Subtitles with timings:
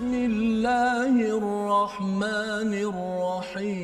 [0.00, 3.80] بسم الله الرحمن الرحيم.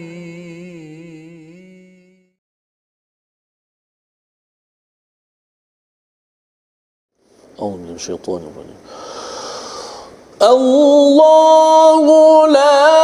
[7.60, 8.80] أعوذ من الشيطان الرجيم.
[10.42, 12.04] الله
[12.48, 12.96] لا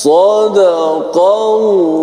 [0.00, 1.99] صدق الله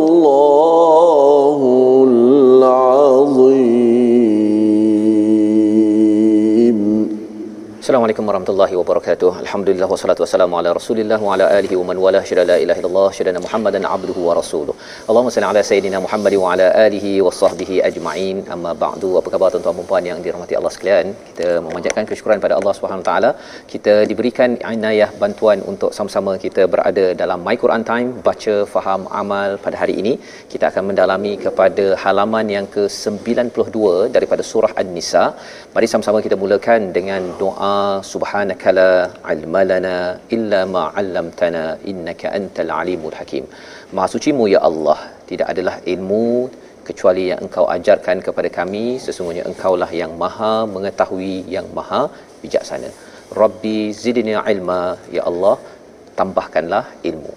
[8.08, 9.30] Assalamualaikum warahmatullahi wabarakatuh.
[9.40, 13.08] Alhamdulillah wassalatu wassalamu ala Rasulillah wa ala alihi wa man wala syada la ilaha illallah
[13.16, 14.74] syada Muhammadan abduhu wa rasuluh.
[15.08, 18.38] Allahumma salli ala sayidina Muhammad wa ala alihi wa sahbihi ajma'in.
[18.54, 19.10] Amma ba'du.
[19.20, 21.12] Apa khabar tuan-tuan dan puan yang dirahmati Allah sekalian?
[21.26, 23.32] Kita memanjatkan kesyukuran pada Allah Subhanahu taala.
[23.72, 29.60] Kita diberikan inayah bantuan untuk sama-sama kita berada dalam My Quran Time baca faham amal
[29.66, 30.14] pada hari ini.
[30.54, 33.76] Kita akan mendalami kepada halaman yang ke-92
[34.16, 35.26] daripada surah An-Nisa.
[35.76, 37.76] Mari sama-sama kita mulakan dengan doa
[38.78, 38.90] la
[39.34, 39.96] ilma lana
[40.36, 43.44] illa ma 'allamtana innaka antal alimul hakim.
[43.96, 44.98] Maha sucimu ya Allah,
[45.30, 46.26] tidak adalah ilmu
[46.88, 52.02] kecuali yang engkau ajarkan kepada kami sesungguhnya engkaulah yang maha mengetahui yang maha
[52.42, 52.90] bijaksana.
[53.42, 54.82] Rabbi zidni ilma
[55.16, 55.56] ya Allah,
[56.18, 57.32] tambahkanlah ilmu.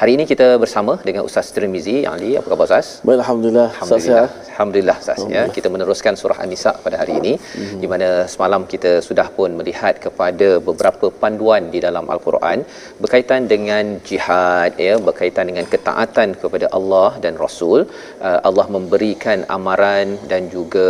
[0.00, 2.28] Hari ini kita bersama dengan Ustaz Tirmizi Ali.
[2.38, 2.86] Apa khabar Ustaz?
[3.06, 3.66] Baik, Alhamdulillah.
[3.72, 4.28] Alhamdulillah.
[4.52, 5.42] Alhamdulillah Ustaz ya.
[5.56, 7.80] Kita meneruskan surah An-Nisa pada hari ini mm-hmm.
[7.82, 12.60] di mana semalam kita sudah pun melihat kepada beberapa panduan di dalam Al-Quran
[13.02, 17.80] berkaitan dengan jihad ya, berkaitan dengan ketaatan kepada Allah dan Rasul.
[18.28, 20.88] Uh, Allah memberikan amaran dan juga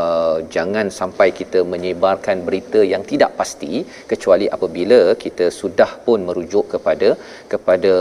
[0.00, 3.72] uh, jangan sampai kita menyebarkan berita yang tidak pasti
[4.12, 7.10] kecuali apabila kita sudah pun merujuk kepada
[7.54, 7.94] kepada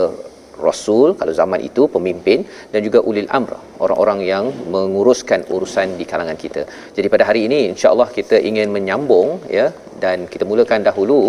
[0.68, 2.40] rasul kalau zaman itu pemimpin
[2.72, 3.54] dan juga ulil amr
[3.86, 4.46] orang-orang yang
[4.76, 6.64] menguruskan urusan di kalangan kita.
[6.98, 9.68] Jadi pada hari ini insya-Allah kita ingin menyambung ya
[10.04, 11.20] dan kita mulakan dahulu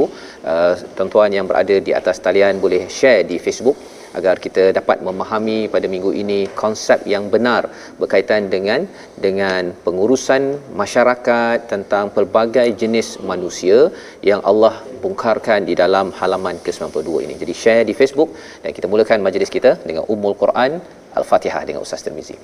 [0.52, 3.76] uh, tuan-tuan yang berada di atas talian boleh share di Facebook
[4.17, 7.61] agar kita dapat memahami pada minggu ini konsep yang benar
[8.01, 8.79] berkaitan dengan
[9.25, 10.41] dengan pengurusan
[10.81, 13.77] masyarakat tentang pelbagai jenis manusia
[14.29, 14.73] yang Allah
[15.03, 17.33] bongkarkan di dalam halaman ke-92 ini.
[17.41, 18.29] Jadi share di Facebook
[18.63, 20.71] dan kita mulakan majlis kita dengan Ummul Quran
[21.19, 22.37] Al-Fatihah dengan Ustaz Tirmizi.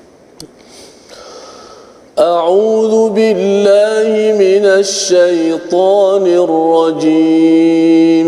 [2.13, 8.27] أعوذ بالله من الشيطان الرجيم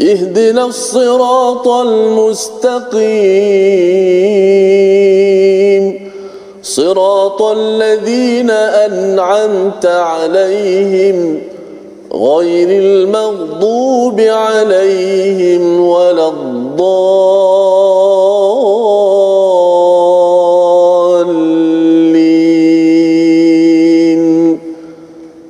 [0.00, 2.98] اهدنا الصراط المستقيم.
[6.62, 11.40] صراط الذين أنعمت عليهم
[12.12, 17.38] غير المغضوب عليهم ولا الضالين.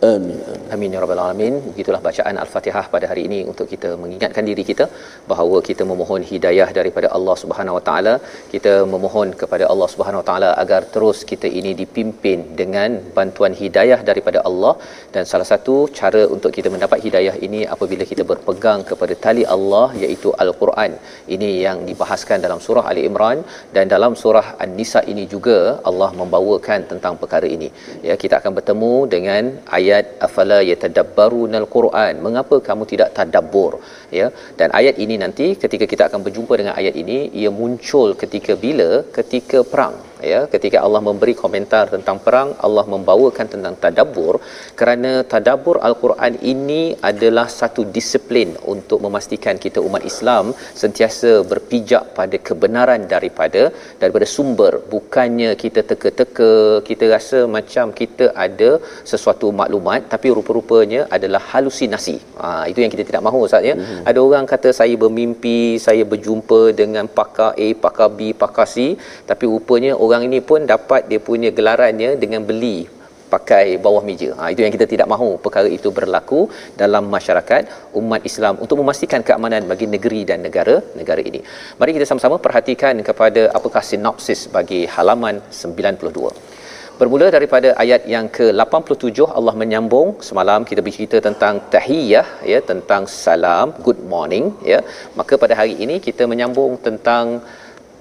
[0.04, 0.40] آمين.
[0.72, 1.67] Amin ya rabbal alamin.
[1.78, 4.84] Begitulah bacaan Al-Fatihah pada hari ini untuk kita mengingatkan diri kita
[5.32, 8.14] bahawa kita memohon hidayah daripada Allah Subhanahu Wa Taala.
[8.54, 13.98] Kita memohon kepada Allah Subhanahu Wa Taala agar terus kita ini dipimpin dengan bantuan hidayah
[14.08, 14.72] daripada Allah
[15.14, 19.86] dan salah satu cara untuk kita mendapat hidayah ini apabila kita berpegang kepada tali Allah
[20.02, 20.98] iaitu Al-Quran.
[21.36, 23.38] Ini yang dibahaskan dalam surah Ali Imran
[23.78, 25.58] dan dalam surah An-Nisa ini juga
[25.92, 27.70] Allah membawakan tentang perkara ini.
[28.08, 29.44] Ya, kita akan bertemu dengan
[29.80, 32.12] ayat afala yatadabbarunal Quran.
[32.26, 33.72] Mengapa kamu tidak tadabbur?
[34.18, 34.26] Ya.
[34.58, 38.90] Dan ayat ini nanti ketika kita akan berjumpa dengan ayat ini ia muncul ketika bila?
[39.18, 39.96] Ketika perang
[40.32, 44.34] ya ketika Allah memberi komentar tentang perang Allah membawakan tentang tadabbur.
[44.80, 52.36] Kerana tadabbur al-Quran ini adalah satu disiplin untuk memastikan kita umat Islam sentiasa berpijak pada
[52.48, 53.62] kebenaran daripada
[54.02, 54.72] daripada sumber.
[54.94, 56.52] Bukannya kita teka-teka
[56.90, 58.70] kita rasa macam kita ada
[59.12, 62.16] sesuatu maklumat tapi rupa-rupanya adalah halusinasi.
[62.42, 63.74] Ha, itu yang kita tidak mahu Ustaz ya.
[63.78, 64.02] Mm-hmm.
[64.10, 68.76] ada orang kata saya bermimpi saya berjumpa dengan pakar A pakar B pakar C
[69.30, 72.78] tapi rupanya orang ini pun dapat dia punya gelarannya dengan beli
[73.34, 74.30] pakai bawah meja.
[74.38, 76.40] Ha, itu yang kita tidak mahu perkara itu berlaku
[76.82, 77.62] dalam masyarakat
[78.00, 81.40] umat Islam untuk memastikan keamanan bagi negeri dan negara negara ini.
[81.80, 86.58] Mari kita sama-sama perhatikan kepada apakah sinopsis bagi halaman 92.
[87.00, 93.70] Bermula daripada ayat yang ke-87 Allah menyambung semalam kita bercerita tentang tahiyah ya tentang salam
[93.86, 94.80] good morning ya
[95.18, 97.38] maka pada hari ini kita menyambung tentang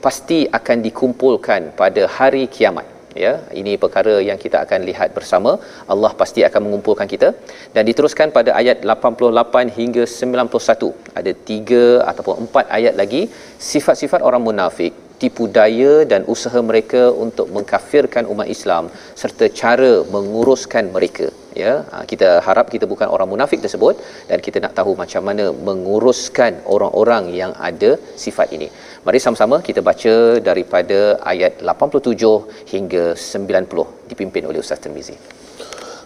[0.06, 2.88] pasti akan dikumpulkan pada hari kiamat
[3.26, 3.34] ya.
[3.62, 5.52] Ini perkara yang kita akan lihat bersama.
[5.94, 7.30] Allah pasti akan mengumpulkan kita.
[7.76, 13.24] Dan diteruskan pada ayat 88 hingga 91 ada tiga ataupun empat ayat lagi.
[13.72, 18.84] Sifat-sifat orang munafik tipu daya dan usaha mereka untuk mengkafirkan umat Islam
[19.22, 21.28] serta cara menguruskan mereka
[21.62, 21.74] ya.
[21.92, 23.96] Ha, kita harap kita bukan orang munafik tersebut
[24.30, 27.92] dan kita nak tahu macam mana menguruskan orang-orang yang ada
[28.26, 28.70] sifat ini
[29.08, 30.14] mari sama-sama kita baca
[30.48, 30.98] daripada
[31.32, 35.16] ayat 87 hingga 90 dipimpin oleh Ustaz Tirmizi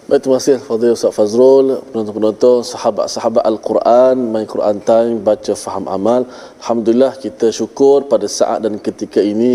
[0.10, 6.22] Baik, terima kasih Fadil Ustaz Fazrul, penonton-penonton, sahabat-sahabat Al-Quran, main Quran Time, baca faham amal.
[6.60, 9.54] Alhamdulillah kita syukur pada saat dan ketika ini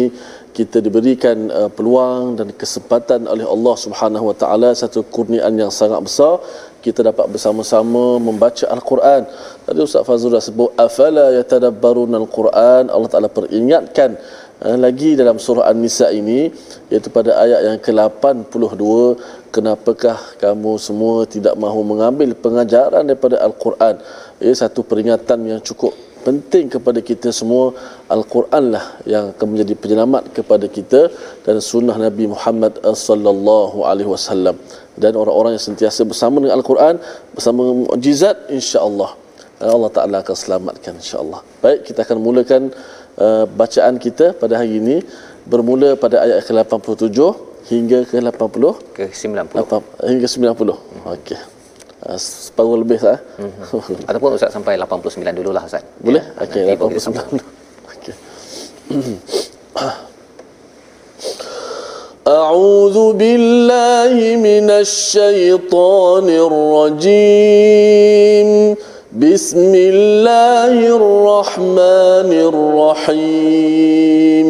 [0.59, 6.01] kita diberikan uh, peluang dan kesempatan oleh Allah Subhanahu Wa Taala satu kurniaan yang sangat
[6.09, 6.41] besar
[6.87, 9.27] kita dapat bersama-sama membaca Al-Quran.
[9.67, 12.87] Tadi Ustaz Fazrul dah sebut afala yatadabbarun Al-Quran.
[12.95, 14.15] Allah Taala peringatkan
[14.63, 16.47] uh, lagi dalam surah An-Nisa ini
[16.87, 18.85] iaitu pada ayat yang ke-82
[19.51, 23.99] kenapakah kamu semua tidak mahu mengambil pengajaran daripada Al-Quran
[24.39, 27.65] ia satu peringatan yang cukup penting kepada kita semua
[28.15, 31.01] Al-Quran lah yang akan menjadi penyelamat kepada kita
[31.47, 34.59] dan sunnah Nabi Muhammad sallallahu alaihi wasallam.
[35.03, 36.95] Dan orang-orang yang sentiasa bersama dengan Al-Quran
[37.37, 39.11] bersama mukjizat insya-Allah.
[39.77, 41.41] Allah Taala akan selamatkan insya-Allah.
[41.65, 42.63] Baik kita akan mulakan
[43.25, 44.97] uh, bacaan kita pada hari ini.
[45.53, 47.19] Bermula pada ayat ke-87
[47.71, 49.79] hingga ke 80 ke 90 apa,
[50.11, 51.05] hingga 90 hmm.
[51.15, 51.39] okey
[52.08, 53.52] uh, separuh lebih sah hmm.
[54.10, 56.64] ataupun ustaz sampai 89 dululah ustaz boleh ya, okey
[56.98, 57.42] 89
[57.94, 58.14] okey
[62.22, 68.50] أعوذ بالله من الشيطان الرجيم
[69.12, 72.32] بسم الله الرحمن
[73.10, 74.50] الرحيم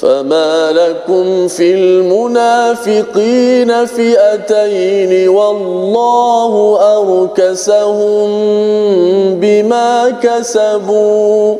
[0.00, 3.06] فما لكم في المنافقين
[3.86, 8.30] فئتين والله أركسهم
[9.40, 11.56] بما كسبوا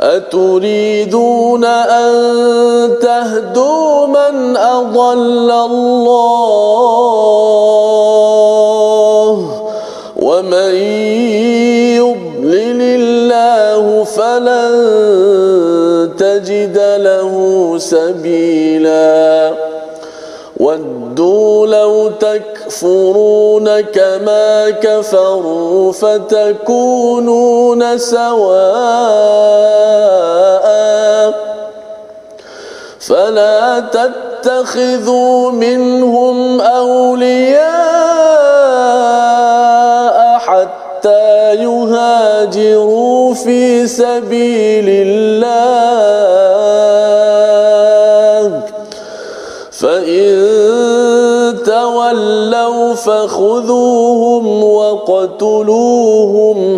[0.00, 2.12] أتريدون أن
[3.02, 5.90] تهدوا من أضل الله
[10.16, 10.74] ومن
[12.00, 15.79] يضلل الله فلن
[16.20, 17.32] تجد له
[17.78, 19.52] سبيلا.
[20.60, 28.60] ودوا لو تكفرون كما كفروا فتكونون سواء.
[33.00, 37.80] فلا تتخذوا منهم أولياء
[41.00, 45.80] حتى يهاجروا في سبيل الله.
[49.72, 50.36] فإن
[51.64, 56.00] تولوا فخذوهم وقتلوهم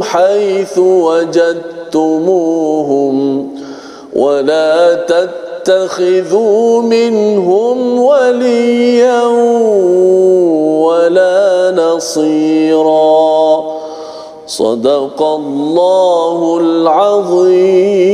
[0.02, 2.36] حيث وجدتموهم
[4.16, 9.26] ولا تتخذوا منهم وليا
[10.78, 12.51] ولا نصيرا.
[14.51, 18.07] صدق الله العظيم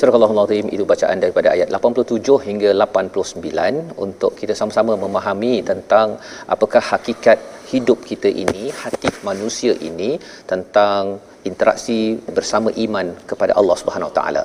[0.00, 6.16] Surah Al-Azim itu bacaan daripada ayat 87 hingga 89 untuk kita sama-sama memahami tentang
[6.54, 7.36] apakah hakikat
[7.72, 10.16] hidup kita ini, hati manusia ini
[10.52, 11.99] tentang interaksi
[12.37, 14.43] bersama iman kepada Allah Subhanahu Wa Taala.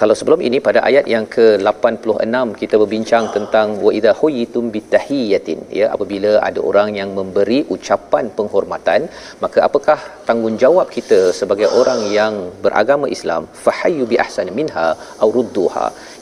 [0.00, 5.86] Kalau sebelum ini pada ayat yang ke-86 kita berbincang tentang wa idza huyitum bitahiyatin ya
[5.94, 9.00] apabila ada orang yang memberi ucapan penghormatan
[9.44, 9.98] maka apakah
[10.28, 14.86] tanggungjawab kita sebagai orang yang beragama Islam fahayyu bi ahsani minha
[15.24, 15.30] aw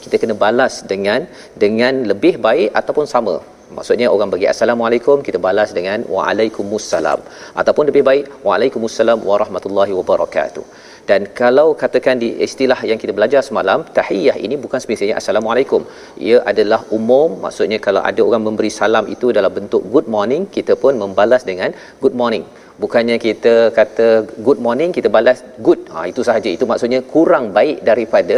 [0.03, 1.21] kita kena balas dengan
[1.63, 3.35] dengan lebih baik ataupun sama
[3.77, 7.19] Maksudnya orang bagi assalamualaikum kita balas dengan waalaikumsalam
[7.61, 10.65] ataupun lebih baik waalaikumsalam warahmatullahi wabarakatuh.
[11.09, 15.81] Dan kalau katakan di istilah yang kita belajar semalam, tahiyah ini bukan semestinya assalamualaikum.
[16.27, 20.75] Ia adalah umum, maksudnya kalau ada orang memberi salam itu dalam bentuk good morning, kita
[20.83, 22.45] pun membalas dengan good morning.
[22.83, 24.07] Bukannya kita kata
[24.45, 25.81] good morning kita balas good.
[25.93, 26.49] Ha itu sahaja.
[26.57, 28.37] Itu maksudnya kurang baik daripada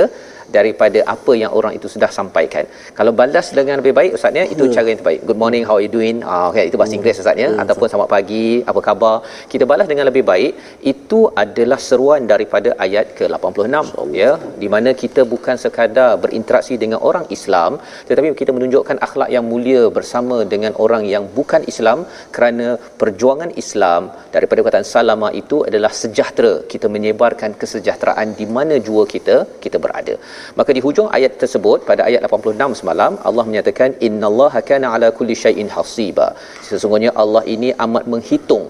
[0.58, 2.66] daripada apa yang orang itu sudah sampaikan.
[2.98, 4.76] Kalau balas dengan lebih baik ustaznya itu yeah.
[4.76, 5.22] cara yang terbaik.
[5.30, 6.18] Good morning, how are you doing?
[6.32, 7.00] Ah okay, itu bahasa hmm.
[7.00, 9.16] Inggeris ustaznya yeah, ataupun selamat pagi, apa khabar?
[9.54, 10.52] Kita balas dengan lebih baik.
[10.94, 17.26] Itu adalah seruan daripada ayat ke-86 ya, di mana kita bukan sekadar berinteraksi dengan orang
[17.38, 17.72] Islam
[18.08, 22.00] tetapi kita menunjukkan akhlak yang mulia bersama dengan orang yang bukan Islam
[22.36, 22.68] kerana
[23.02, 24.02] perjuangan Islam
[24.36, 26.54] daripada perkataan salama itu adalah sejahtera.
[26.74, 30.16] Kita menyebarkan kesejahteraan di mana jua kita kita berada.
[30.60, 35.38] Maka di hujung ayat tersebut pada ayat 86 semalam Allah menyatakan innallaha kana ala kulli
[35.44, 36.28] syai'in hasiba.
[36.70, 38.66] Sesungguhnya Allah ini amat menghitung.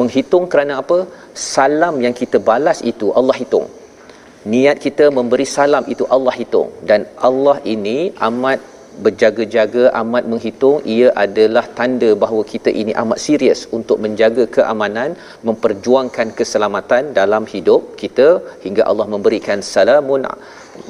[0.00, 0.98] Menghitung kerana apa?
[1.54, 3.68] Salam yang kita balas itu Allah hitung.
[4.52, 7.96] Niat kita memberi salam itu Allah hitung dan Allah ini
[8.28, 8.60] amat
[9.04, 15.10] berjaga-jaga amat menghitung ia adalah tanda bahawa kita ini amat serius untuk menjaga keamanan
[15.48, 18.28] memperjuangkan keselamatan dalam hidup kita
[18.64, 20.24] hingga Allah memberikan salamun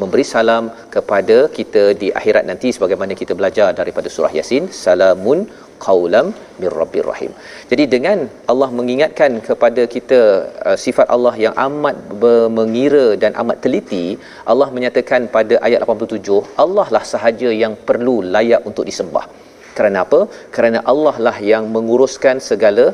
[0.00, 5.40] memberi salam kepada kita di akhirat nanti sebagaimana kita belajar daripada surah yasin salamun
[5.84, 6.26] qaulam
[6.60, 7.32] mir rabbir rahim.
[7.70, 8.18] Jadi dengan
[8.52, 10.20] Allah mengingatkan kepada kita
[10.68, 11.96] uh, sifat Allah yang amat
[12.58, 14.06] mengira dan amat teliti,
[14.52, 19.24] Allah menyatakan pada ayat 87, Allah lah sahaja yang perlu layak untuk disembah.
[19.76, 20.20] Kerana apa?
[20.54, 22.84] Kerana Allah lah yang menguruskan segala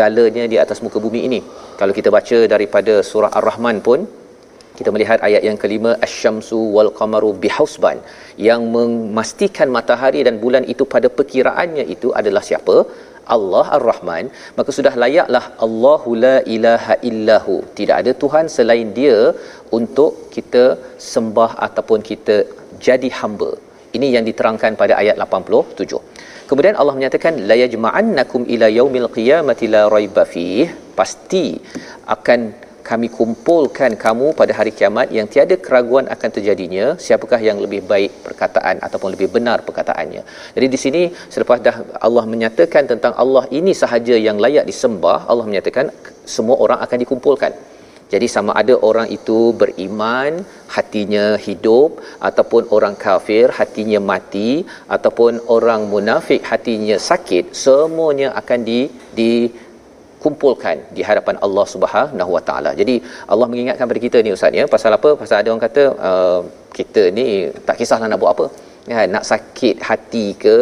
[0.00, 1.40] galanya di atas muka bumi ini.
[1.80, 4.00] Kalau kita baca daripada surah Ar-Rahman pun
[4.78, 7.98] kita melihat ayat yang kelima asyamsu wal qamaru bihusban.
[8.48, 12.76] Yang memastikan matahari dan bulan itu pada perkiraannya itu adalah siapa?
[13.36, 14.24] Allah Ar-Rahman.
[14.58, 17.54] Maka sudah layaklah Allahu la ilaha illahu.
[17.78, 19.18] Tidak ada tuhan selain dia
[19.78, 20.64] untuk kita
[21.12, 22.36] sembah ataupun kita
[22.88, 23.50] jadi hamba.
[23.96, 26.00] Ini yang diterangkan pada ayat 87
[26.48, 30.66] kemudian Allah menyatakan la yajma'annakum ila yaumil qiyamati la raiba fih.
[30.98, 31.46] Pasti
[32.14, 32.40] akan
[32.88, 38.12] kami kumpulkan kamu pada hari kiamat yang tiada keraguan akan terjadinya siapakah yang lebih baik
[38.26, 40.22] perkataan ataupun lebih benar perkataannya.
[40.56, 41.02] Jadi di sini
[41.34, 41.76] selepas dah
[42.06, 45.88] Allah menyatakan tentang Allah ini sahaja yang layak disembah Allah menyatakan
[46.36, 47.54] semua orang akan dikumpulkan.
[48.12, 50.32] Jadi sama ada orang itu beriman
[50.74, 54.50] hatinya hidup ataupun orang kafir hatinya mati
[54.96, 58.80] ataupun orang munafik hatinya sakit semuanya akan di
[59.18, 59.32] di
[60.26, 62.70] kumpulkan di hadapan Allah Subhanahu Wa Taala.
[62.80, 62.94] Jadi
[63.32, 65.10] Allah mengingatkan pada kita ni ustaz ya pasal apa?
[65.22, 66.40] Pasal ada orang kata uh,
[66.78, 67.26] kita ni
[67.68, 68.48] tak kisahlah nak buat apa.
[68.90, 70.58] Ya, nak sakit hati ke,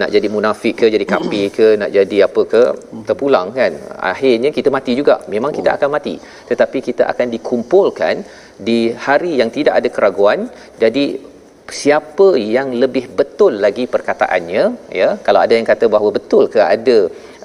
[0.00, 2.62] nak jadi munafik ke, jadi kafir ke, nak jadi apa ke,
[3.08, 3.72] terpulang kan.
[4.10, 5.16] Akhirnya kita mati juga.
[5.34, 6.14] Memang kita akan mati.
[6.50, 8.22] Tetapi kita akan dikumpulkan
[8.68, 10.46] di hari yang tidak ada keraguan.
[10.82, 11.04] Jadi
[11.80, 14.64] siapa yang lebih betul lagi perkataannya
[15.00, 16.98] ya kalau ada yang kata bahawa betul ke ada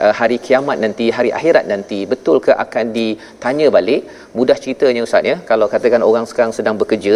[0.03, 4.01] uh, hari kiamat nanti hari akhirat nanti betul ke akan ditanya balik?
[4.37, 5.37] Mudah ceritanya ustaz ya.
[5.51, 7.15] Kalau katakan orang sekarang sedang bekerja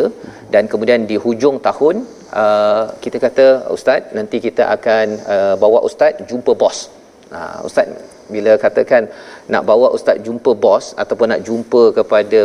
[0.53, 1.95] dan kemudian di hujung tahun
[2.43, 3.47] uh, kita kata
[3.77, 6.79] ustaz nanti kita akan uh, bawa ustaz jumpa bos.
[7.37, 7.87] Uh, ustaz
[8.35, 9.03] bila katakan
[9.53, 12.41] nak bawa ustaz jumpa bos ataupun nak jumpa kepada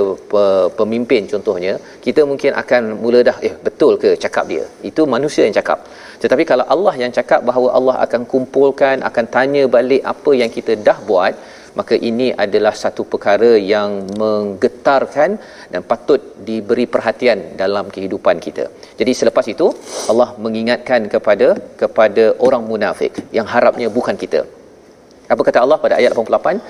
[0.81, 1.75] pemimpin contohnya
[2.07, 5.81] kita mungkin akan mula dah eh betul ke cakap dia itu manusia yang cakap
[6.23, 10.75] tetapi kalau Allah yang cakap bahawa Allah akan kumpulkan akan tanya balik apa yang kita
[10.89, 11.35] dah buat
[11.79, 13.91] maka ini adalah satu perkara yang
[14.23, 15.31] menggetarkan
[15.73, 18.65] dan patut diberi perhatian dalam kehidupan kita.
[19.01, 19.67] Jadi selepas itu
[20.13, 21.49] Allah mengingatkan kepada
[21.83, 24.43] kepada orang munafik yang harapnya bukan kita.
[25.33, 26.61] Apa kata Allah pada ayat 88?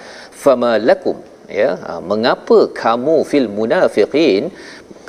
[0.45, 1.17] Fama lakum
[1.61, 4.45] ya ha, mengapa kamu fil munafiqin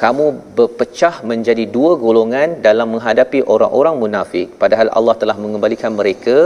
[0.02, 0.26] kamu
[0.58, 4.48] berpecah menjadi dua golongan dalam menghadapi orang-orang munafik?
[4.62, 6.38] Padahal Allah telah mengembalikan mereka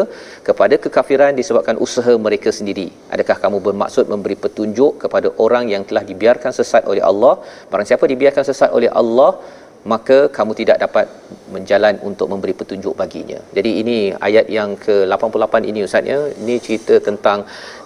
[0.48, 2.88] kepada kekafiran disebabkan usaha mereka sendiri.
[3.13, 7.33] Adakah kamu bermaksud memberi petunjuk kepada orang yang telah dibiarkan sesat oleh Allah?
[7.69, 9.31] Barang siapa dibiarkan sesat oleh Allah
[9.91, 11.05] maka kamu tidak dapat
[11.55, 13.39] menjalan untuk memberi petunjuk baginya.
[13.57, 13.97] Jadi ini
[14.27, 16.19] ayat yang ke-88 ini ustaz ya.
[16.41, 17.39] Ini cerita tentang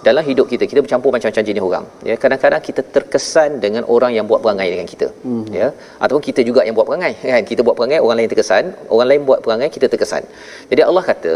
[0.06, 1.84] dalam hidup kita kita bercampur macam-macam jenis orang.
[2.08, 5.08] Ya, kadang-kadang kita terkesan dengan orang yang buat perangai dengan kita.
[5.26, 5.44] Hmm.
[5.58, 5.68] Ya.
[6.02, 7.42] Ataupun kita juga yang buat perangai kan.
[7.50, 8.64] Kita buat perangai orang lain terkesan,
[8.94, 10.24] orang lain buat perangai kita terkesan.
[10.70, 11.34] Jadi Allah kata,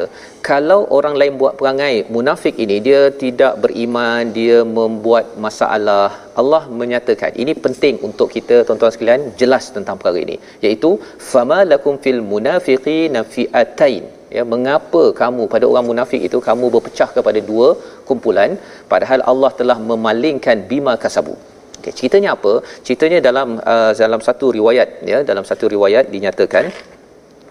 [0.50, 7.32] kalau orang lain buat perangai munafik ini dia tidak beriman, dia membuat masalah Allah menyatakan
[7.42, 10.36] ini penting untuk kita tuan-tuan sekalian jelas tentang perkara ini.
[10.64, 10.90] Iaitu
[11.30, 14.04] fama lakum fil munafiqina fi'atain
[14.36, 17.68] ya mengapa kamu pada orang munafik itu kamu berpecah kepada dua
[18.08, 18.52] kumpulan
[18.92, 21.34] padahal Allah telah memalingkan bima kasabu.
[21.78, 22.52] Okay, ceritanya apa?
[22.86, 26.64] Ceritanya dalam uh, dalam satu riwayat ya dalam satu riwayat dinyatakan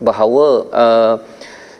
[0.08, 0.46] bahawa
[0.84, 1.16] uh,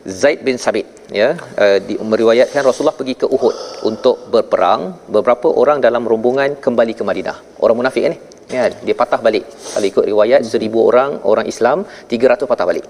[0.02, 3.56] Zaid bin Sabit ya uh, di meriwayatkan Rasulullah pergi ke Uhud
[3.90, 4.82] untuk berperang.
[5.16, 7.38] Beberapa orang dalam rombongan kembali ke Madinah.
[7.62, 8.18] Orang munafik ni?
[8.56, 9.46] Ya dia patah balik.
[9.74, 12.86] Kalau ikut riwayat seribu orang orang Islam 300 patah balik.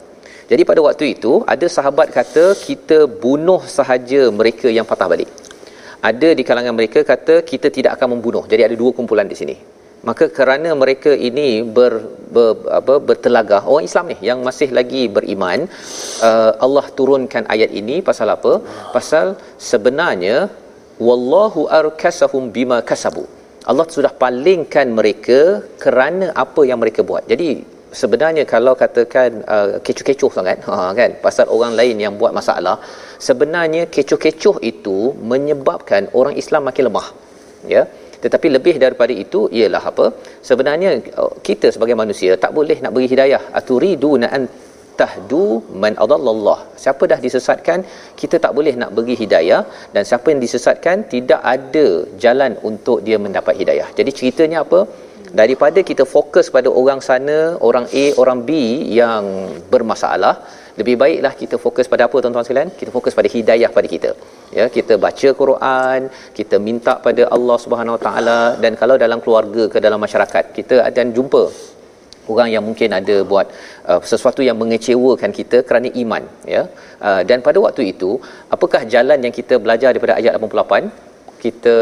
[0.51, 5.29] Jadi pada waktu itu ada sahabat kata kita bunuh sahaja mereka yang patah balik.
[6.09, 8.43] Ada di kalangan mereka kata kita tidak akan membunuh.
[8.51, 9.55] Jadi ada dua kumpulan di sini
[10.09, 11.93] maka kerana mereka ini ber,
[12.35, 15.59] ber apa bertelagah orang Islam ni yang masih lagi beriman
[16.29, 18.53] uh, Allah turunkan ayat ini pasal apa?
[18.95, 19.27] Pasal
[19.71, 20.37] sebenarnya
[21.07, 23.25] wallahu arkasahum bima kasabu.
[23.71, 25.39] Allah sudah palingkan mereka
[25.83, 27.23] kerana apa yang mereka buat.
[27.31, 27.49] Jadi
[28.01, 31.11] sebenarnya kalau katakan uh, kecoh-kecoh sangat ha kan?
[31.25, 32.77] Pasal orang lain yang buat masalah
[33.27, 34.97] sebenarnya kecoh-kecoh itu
[35.31, 37.07] menyebabkan orang Islam makin lemah
[37.75, 37.83] ya
[38.23, 40.05] tetapi lebih daripada itu ialah apa?
[40.49, 40.89] Sebenarnya
[41.21, 43.41] uh, kita sebagai manusia tak boleh nak beri hidayah.
[43.59, 44.43] Aturiduna an
[45.01, 45.45] tahdu
[45.83, 46.59] man adallallah.
[46.83, 47.79] Siapa dah disesatkan
[48.21, 49.61] kita tak boleh nak beri hidayah.
[49.95, 51.87] Dan siapa yang disesatkan tidak ada
[52.25, 53.89] jalan untuk dia mendapat hidayah.
[53.99, 54.81] Jadi ceritanya apa?
[55.41, 57.37] Daripada kita fokus pada orang sana
[57.67, 58.51] orang A orang B
[58.99, 59.23] yang
[59.73, 60.35] bermasalah
[60.79, 62.69] lebih baiklah kita fokus pada apa tuan-tuan sekalian?
[62.79, 64.11] Kita fokus pada hidayah pada kita.
[64.57, 65.99] Ya kita baca Quran
[66.39, 70.77] kita minta pada Allah Subhanahu Wa Taala dan kalau dalam keluarga ke dalam masyarakat kita
[70.89, 71.43] akan jumpa
[72.33, 73.47] orang yang mungkin ada buat
[73.91, 76.23] uh, sesuatu yang mengecewakan kita kerana iman
[76.55, 76.63] ya.
[77.07, 78.11] Uh, dan pada waktu itu
[78.55, 80.91] apakah jalan yang kita belajar daripada ayat 88
[81.43, 81.75] kita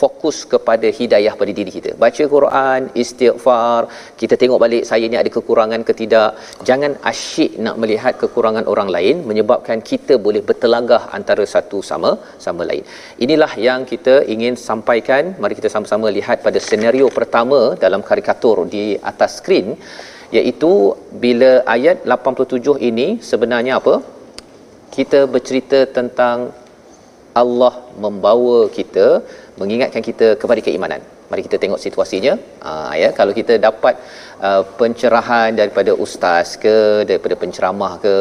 [0.00, 1.90] fokus kepada hidayah pada diri kita.
[2.02, 3.80] Baca Quran, istighfar,
[4.20, 6.30] kita tengok balik saya ni ada kekurangan ke tidak.
[6.68, 12.12] Jangan asyik nak melihat kekurangan orang lain menyebabkan kita boleh bertelagah antara satu sama
[12.46, 12.84] sama lain.
[13.24, 15.34] Inilah yang kita ingin sampaikan.
[15.42, 19.68] Mari kita sama-sama lihat pada senario pertama dalam karikatur di atas skrin
[20.38, 20.72] iaitu
[21.24, 23.94] bila ayat 87 ini sebenarnya apa?
[24.96, 26.38] Kita bercerita tentang
[27.42, 29.06] Allah membawa kita
[29.60, 31.00] mengingatkan kita kepada keimanan.
[31.30, 32.34] Mari kita tengok situasinya.
[32.58, 33.94] Uh, ya, kalau kita dapat
[34.48, 36.76] uh, pencerahan daripada ustaz ke
[37.08, 38.14] daripada penceramah ke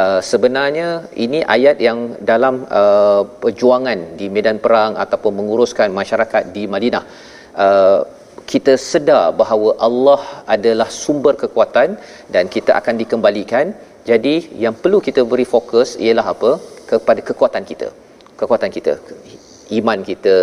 [0.00, 0.88] uh, sebenarnya
[1.24, 1.98] ini ayat yang
[2.32, 7.04] dalam uh, perjuangan di medan perang ataupun menguruskan masyarakat di Madinah
[7.64, 8.00] uh,
[8.52, 10.20] kita sedar bahawa Allah
[10.54, 11.96] adalah sumber kekuatan
[12.34, 13.66] dan kita akan dikembalikan
[14.10, 14.34] jadi
[14.64, 16.52] yang perlu kita beri fokus ialah apa
[16.90, 17.88] kepada kekuatan kita
[18.42, 18.94] kekuatan kita
[19.78, 20.36] iman kita,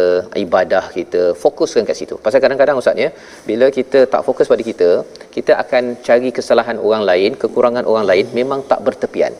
[0.43, 2.15] ibadah kita, fokuskan kat situ.
[2.25, 3.09] Pasal kadang-kadang ustaz ya,
[3.49, 4.89] bila kita tak fokus pada kita,
[5.35, 9.35] kita akan cari kesalahan orang lain, kekurangan orang lain memang tak bertepian.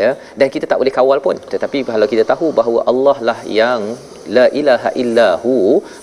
[0.00, 1.36] Ya, dan kita tak boleh kawal pun.
[1.52, 3.80] Tetapi kalau kita tahu bahawa Allah lah yang
[4.36, 5.54] la ilaha illahu,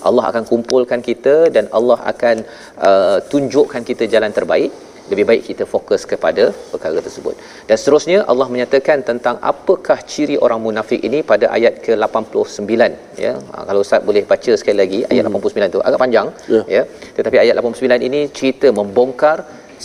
[0.08, 2.36] Allah akan kumpulkan kita dan Allah akan
[2.88, 4.72] uh, tunjukkan kita jalan terbaik
[5.12, 7.34] lebih baik kita fokus kepada perkara tersebut.
[7.68, 12.72] Dan seterusnya Allah menyatakan tentang apakah ciri orang munafik ini pada ayat ke-89
[13.24, 13.32] ya.
[13.52, 15.36] Ha, kalau Ustaz boleh baca sekali lagi ayat hmm.
[15.42, 16.62] 89 tu agak panjang ya.
[16.76, 16.82] ya.
[17.18, 19.36] Tetapi ayat 89 ini cerita membongkar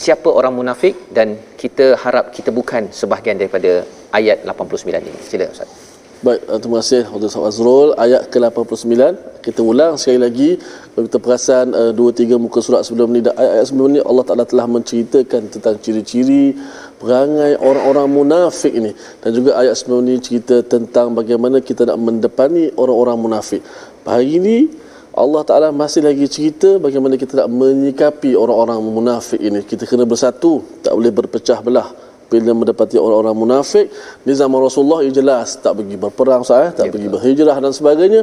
[0.04, 1.30] siapa orang munafik dan
[1.62, 3.72] kita harap kita bukan sebahagian daripada
[4.20, 5.22] ayat 89 ini.
[5.32, 5.89] Sila Ustaz.
[6.20, 7.96] Baik, eh, terima kasih Ustaz Azrul.
[7.96, 10.50] Ayat ke-89, kita ulang sekali lagi.
[10.92, 14.44] Kalau kita perasan uh, dua tiga muka surat sebelum ni, ayat-ayat sebelum ni Allah Taala
[14.44, 16.60] telah menceritakan tentang ciri-ciri
[17.00, 18.92] perangai orang-orang munafik ini
[19.24, 23.64] dan juga ayat sebelum ni cerita tentang bagaimana kita nak mendepani orang-orang munafik.
[24.04, 24.68] Hari ini
[25.16, 29.64] Allah Taala masih lagi cerita bagaimana kita nak menyikapi orang-orang munafik ini.
[29.64, 33.86] Kita kena bersatu, tak boleh berpecah belah bila mendapati orang-orang munafik
[34.24, 38.22] di zaman Rasulullah ia jelas tak pergi berperang sah, tak ya, pergi berhijrah dan sebagainya.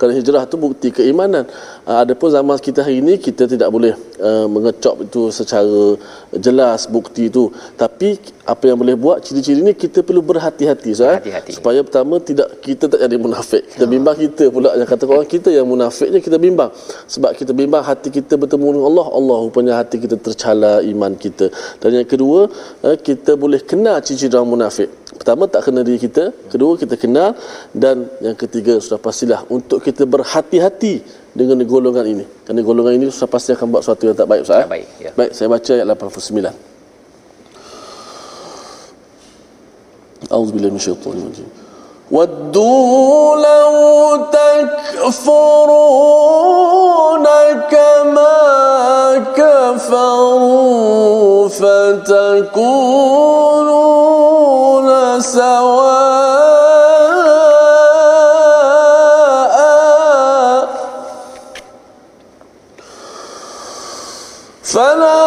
[0.00, 1.44] Kerana hijrah itu bukti keimanan.
[1.84, 5.98] Uh, adapun zaman kita hari ini kita tidak boleh uh, mengecop itu secara
[6.38, 11.84] jelas bukti itu tapi apa yang boleh buat ciri-ciri ini kita perlu berhati-hati sah, supaya
[11.86, 13.62] pertama tidak kita tak jadi munafik.
[13.74, 14.74] Kita bimbang kita pula.
[14.78, 16.70] Yang kata orang kita yang munafiknya kita bimbang.
[17.06, 19.06] Sebab kita bimbang hati kita bertemu dengan Allah.
[19.18, 21.46] Allah rupanya hati kita tercala iman kita.
[21.78, 22.50] Dan yang kedua
[22.86, 24.88] eh, kita boleh kenal ciri-ciri orang munafik.
[25.18, 26.24] Pertama tak kenal diri kita.
[26.52, 27.34] Kedua kita kenal
[27.74, 30.94] dan yang ketiga sudah pastilah untuk kita berhati-hati
[31.34, 32.24] dengan golongan ini.
[32.46, 34.62] Kerana golongan ini sudah pasti akan buat sesuatu yang tak baik Ustaz.
[34.62, 35.10] Tak baik, ya.
[35.18, 36.70] baik saya baca ayat 89
[40.32, 41.71] A'udzubillahi minasyaitonir rajim
[42.12, 45.62] ودوا لو تكفرون
[47.70, 50.82] كما كفروا
[51.48, 52.80] فتكونون
[55.20, 56.02] سواء.
[64.62, 65.21] فلا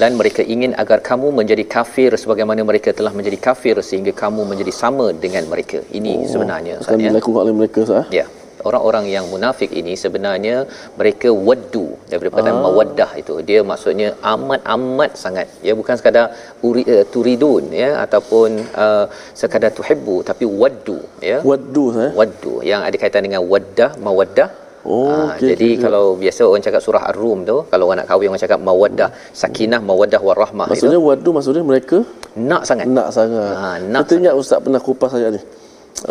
[0.00, 4.72] 9 mereka ingin agar kamu menjadi kafir sebagaimana mereka telah menjadi kafir sehingga kamu menjadi
[4.82, 5.78] sama dengan mereka.
[5.98, 7.10] Ini oh, sebenarnya sekali ya.
[7.12, 8.06] dilakukan oleh mereka sah eh?
[8.20, 8.26] ya.
[8.68, 10.56] Orang-orang yang munafik ini sebenarnya
[11.00, 12.64] mereka waddu daripada perkataan ah.
[12.64, 13.34] mawaddah itu.
[13.48, 15.46] Dia maksudnya amat amat sangat.
[15.66, 16.26] Ya bukan sekadar
[16.68, 19.04] uri, uh, turidun ya ataupun uh,
[19.40, 20.98] sekadar tuhibbu tapi waddu
[21.30, 21.38] ya.
[21.50, 22.10] Waddu eh?
[22.20, 24.48] waddu yang ada kaitan dengan waddah mawaddah
[24.80, 25.82] Oh, ha, okey, jadi okey.
[25.84, 29.76] kalau biasa orang cakap surah Ar-Rum tu, kalau orang nak kahwin orang cakap mawaddah, sakinah,
[29.78, 31.04] mawaddah warahmah Maksudnya itu.
[31.04, 32.00] waddu maksudnya mereka
[32.40, 32.88] Nak sangat.
[32.88, 33.52] nak sangat.
[33.52, 35.40] Ha, nak Kita ingat ustaz pernah kupas ayat ni.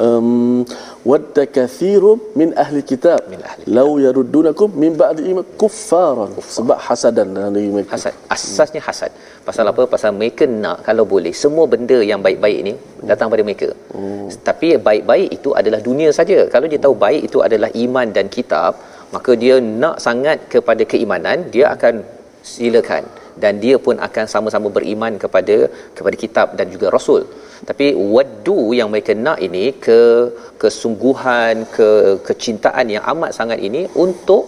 [0.03, 0.61] Um,
[1.09, 7.33] wadda kathirum min ahli kitab Min ahli law yaruddunakum min ba'di iman kuffaran sebab hasadan
[7.37, 8.13] dalam diri mereka Hasad.
[8.35, 9.11] Asasnya hasad.
[9.47, 9.83] Pasal apa?
[9.93, 12.73] Pasal mereka nak kalau boleh semua benda yang baik-baik ni
[13.11, 13.69] datang pada mereka.
[13.95, 14.29] Hmm.
[14.49, 16.39] Tapi baik-baik itu adalah dunia saja.
[16.53, 18.77] Kalau dia tahu baik itu adalah iman dan kitab,
[19.15, 22.05] maka dia nak sangat kepada keimanan, dia akan
[22.53, 23.03] silakan
[23.43, 25.57] dan dia pun akan sama-sama beriman kepada
[25.97, 27.23] kepada kitab dan juga rasul.
[27.69, 29.99] Tapi waddu yang mereka nak ini ke
[30.61, 31.89] kesungguhan, ke
[32.27, 34.43] kecintaan yang amat sangat ini untuk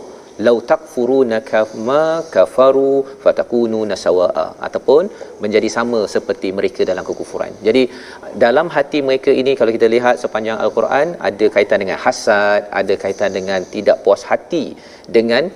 [0.45, 2.04] lau takfuruna kama
[2.36, 2.93] kafaru
[3.24, 5.04] fatakununa sawaa ataupun
[5.43, 7.52] menjadi sama seperti mereka dalam kekufuran.
[7.67, 7.84] Jadi
[8.45, 13.32] dalam hati mereka ini kalau kita lihat sepanjang al-Quran ada kaitan dengan hasad, ada kaitan
[13.39, 14.65] dengan tidak puas hati
[15.17, 15.52] dengan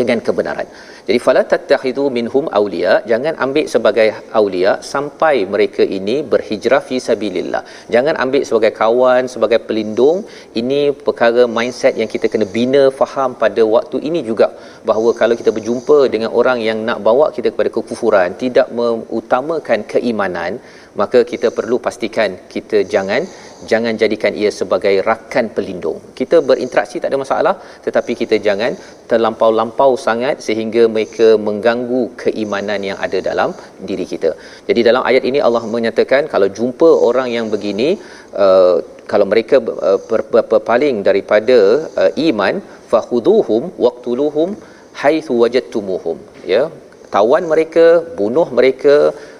[0.00, 0.68] dengan kebenaran.
[1.08, 4.06] Jadi fala tattakhidu minhum awliya, jangan ambil sebagai
[4.38, 7.62] awliya sampai mereka ini berhijrah fi sabilillah.
[7.94, 10.18] Jangan ambil sebagai kawan, sebagai pelindung.
[10.60, 14.48] Ini perkara mindset yang kita kena bina faham pada waktu ini juga
[14.90, 20.60] bahawa kalau kita berjumpa dengan orang yang nak bawa kita kepada kekufuran, tidak mengutamakan keimanan,
[21.00, 23.22] maka kita perlu pastikan kita jangan
[23.70, 25.98] jangan jadikan ia sebagai rakan pelindung.
[26.18, 27.54] Kita berinteraksi tak ada masalah,
[27.86, 28.72] tetapi kita jangan
[29.10, 33.52] terlampau-lampau sangat sehingga mereka mengganggu keimanan yang ada dalam
[33.88, 34.30] diri kita.
[34.68, 37.90] Jadi dalam ayat ini Allah menyatakan kalau jumpa orang yang begini
[38.44, 38.76] uh,
[39.12, 39.56] kalau mereka
[39.90, 39.98] uh,
[40.52, 41.58] berpaling daripada
[42.02, 42.56] uh, iman
[42.90, 44.50] fakhuduhum waqtuluhum
[45.00, 46.18] haitsu wajadtumuhum
[46.52, 46.62] ya
[47.14, 47.84] tawan mereka
[48.18, 48.94] bunuh mereka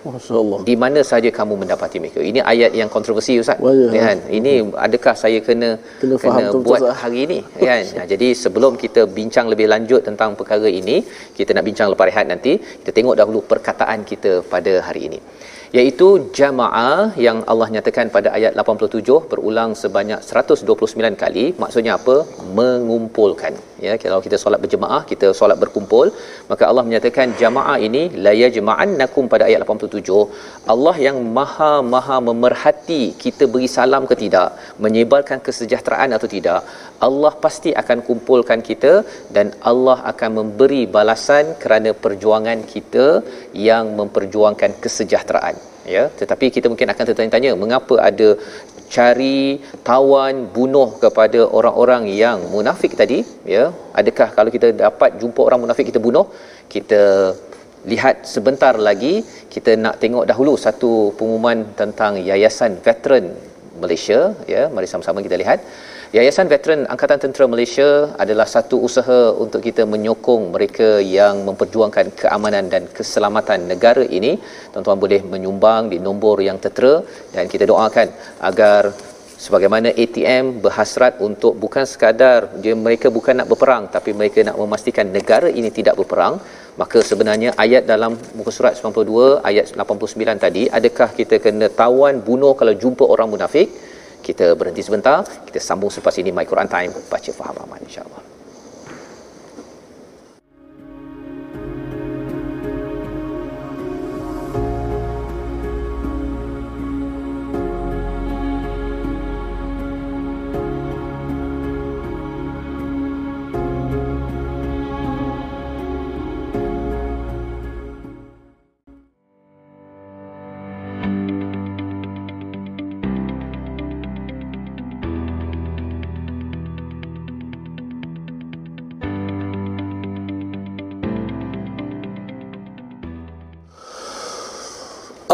[0.09, 0.59] Masya-Allah.
[0.69, 2.21] di mana saja kamu mendapati mereka.
[2.31, 3.59] Ini ayat yang kontroversi Ustaz.
[3.69, 4.03] Oh, ya.
[4.07, 4.19] Kan?
[4.39, 4.53] Ini
[4.87, 5.71] adakah saya kena
[6.03, 7.01] Kena faham betul-betul, buat Ustaz.
[7.03, 7.85] hari ini kan?
[7.99, 10.97] Ha, jadi sebelum kita bincang lebih lanjut tentang perkara ini,
[11.39, 15.21] kita nak bincang lepas rehat nanti, kita tengok dahulu perkataan kita pada hari ini.
[15.79, 16.07] iaitu
[16.39, 22.15] jamaah yang Allah nyatakan pada ayat 87 berulang sebanyak 129 kali maksudnya apa
[22.59, 23.53] mengumpulkan
[23.87, 26.07] ya kalau kita solat berjemaah kita solat berkumpul
[26.51, 33.03] maka Allah menyatakan jamaah ini la yajma'annakum pada ayat 87 Allah yang maha maha memerhati
[33.25, 34.49] kita beri salam ke tidak
[34.87, 36.61] menyebarkan kesejahteraan atau tidak
[37.07, 38.93] Allah pasti akan kumpulkan kita
[39.35, 43.07] dan Allah akan memberi balasan kerana perjuangan kita
[43.69, 45.57] yang memperjuangkan kesejahteraan.
[45.95, 48.29] Ya tetapi kita mungkin akan tertanya-tanya mengapa ada
[48.97, 53.19] cari tawan bunuh kepada orang-orang yang munafik tadi
[53.55, 53.65] ya?
[54.01, 56.27] Adakah kalau kita dapat jumpa orang munafik kita bunuh?
[56.75, 57.03] Kita
[57.93, 59.15] lihat sebentar lagi
[59.55, 63.27] kita nak tengok dahulu satu pengumuman tentang yayasan veteran
[63.83, 64.21] Malaysia
[64.55, 64.63] ya?
[64.75, 65.61] Mari sama-sama kita lihat
[66.17, 67.89] Yayasan Veteran Angkatan Tentera Malaysia
[68.23, 74.41] adalah satu usaha untuk kita menyokong mereka yang memperjuangkan keamanan dan keselamatan negara ini.
[74.73, 78.09] Tuan-tuan boleh menyumbang di nombor yang tertera dan kita doakan
[78.41, 78.97] agar
[79.45, 85.13] sebagaimana ATM berhasrat untuk bukan sekadar dia mereka bukan nak berperang tapi mereka nak memastikan
[85.17, 86.41] negara ini tidak berperang
[86.81, 92.53] maka sebenarnya ayat dalam muka surat 92 ayat 89 tadi adakah kita kena tawan bunuh
[92.59, 93.69] kalau jumpa orang munafik
[94.23, 95.25] kita berhenti sebentar.
[95.25, 96.93] Kita sambung selepas ini my Quran time.
[97.09, 98.38] Baca faham aman insyaallah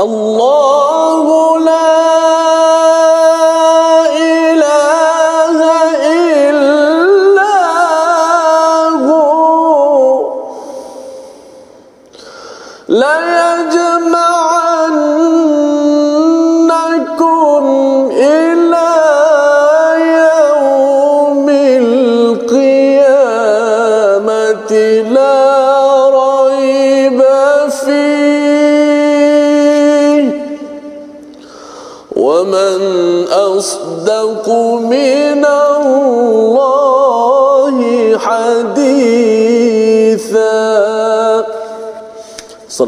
[0.04, 0.73] الله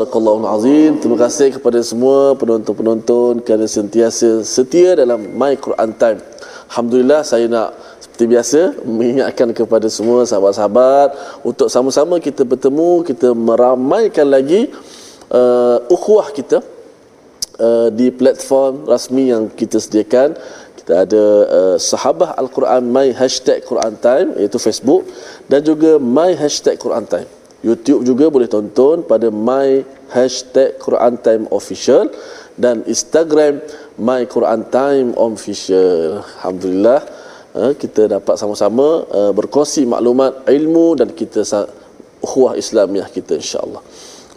[0.06, 0.92] Sadaqallahul Azim.
[1.02, 6.22] Terima kasih kepada semua penonton-penonton kerana sentiasa setia dalam My Quran Time.
[6.70, 14.30] Alhamdulillah saya nak seperti biasa mengingatkan kepada semua sahabat-sahabat untuk sama-sama kita bertemu, kita meramaikan
[14.30, 14.70] lagi
[15.34, 16.62] uh, ukhuwah kita
[17.58, 20.38] uh, di platform rasmi yang kita sediakan.
[20.86, 25.02] Kita ada uh, Sahabah Al-Quran My Hashtag Quran Time iaitu Facebook
[25.50, 27.35] dan juga My Hashtag Quran Time.
[27.66, 29.82] YouTube juga boleh tonton pada My
[30.14, 32.14] Hashtag Quran Time Official
[32.54, 33.58] dan Instagram
[33.98, 36.22] My Quran Time Official.
[36.22, 37.00] Alhamdulillah
[37.58, 41.42] uh, kita dapat sama-sama uh, berkongsi maklumat ilmu dan kita
[42.22, 43.82] ukhuwah Islamiah kita insya-Allah.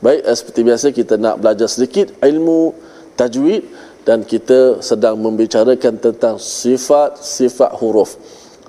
[0.01, 2.73] Baik, uh, seperti biasa kita nak belajar sedikit ilmu
[3.13, 3.61] tajwid
[4.09, 8.17] dan kita sedang membicarakan tentang sifat-sifat huruf.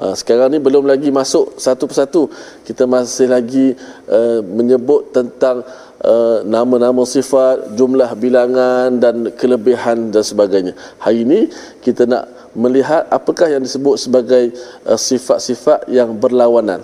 [0.00, 2.32] Uh, sekarang ni belum lagi masuk satu persatu.
[2.64, 3.76] Kita masih lagi
[4.08, 5.60] uh, menyebut tentang
[6.00, 10.72] uh, nama-nama sifat, jumlah bilangan dan kelebihan dan sebagainya.
[11.04, 11.52] Hari ini
[11.84, 14.56] kita nak melihat apakah yang disebut sebagai
[14.88, 16.80] uh, sifat-sifat yang berlawanan.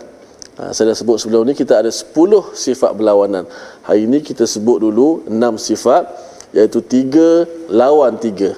[0.57, 2.17] Ha, saya dah sebut sebelum ni kita ada 10
[2.57, 3.45] sifat berlawanan.
[3.85, 6.09] Hari ini kita sebut dulu 6 sifat
[6.57, 8.57] iaitu 3 lawan 3.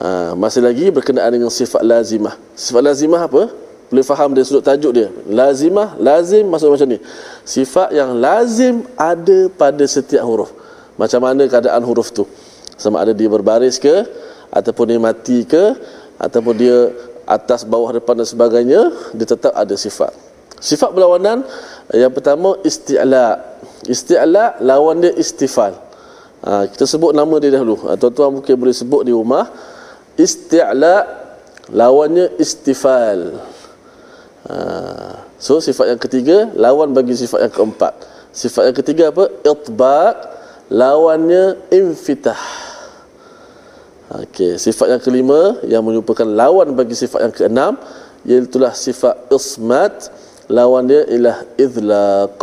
[0.00, 2.32] Ha, masih lagi berkenaan dengan sifat lazimah.
[2.56, 3.63] Sifat lazimah apa?
[3.94, 5.06] Boleh faham dari sudut tajuk dia.
[5.30, 6.98] Lazimah, lazim maksud macam ni.
[7.46, 10.50] Sifat yang lazim ada pada setiap huruf.
[10.98, 12.26] Macam mana keadaan huruf tu?
[12.74, 14.02] Sama ada dia berbaris ke
[14.50, 15.78] ataupun dia mati ke
[16.18, 16.90] ataupun dia
[17.22, 20.10] atas bawah depan dan sebagainya, dia tetap ada sifat.
[20.58, 21.46] Sifat berlawanan
[21.94, 23.62] yang pertama isti'la.
[23.86, 25.78] Isti'la lawan dia istifal.
[26.42, 27.78] Ha, kita sebut nama dia dahulu.
[27.86, 29.54] Ha, tuan-tuan mungkin boleh sebut di rumah.
[30.18, 31.22] Isti'la
[31.70, 33.53] lawannya istifal.
[34.44, 34.56] Ha,
[35.40, 37.92] so sifat yang ketiga lawan bagi sifat yang keempat.
[38.34, 39.30] Sifat yang ketiga apa?
[39.40, 40.16] Itbaq
[40.68, 42.38] lawannya infitah.
[44.14, 47.72] Okey, sifat yang kelima yang merupakan lawan bagi sifat yang keenam
[48.28, 50.12] iaitu sifat ismat
[50.52, 52.36] lawan dia ialah idlaq.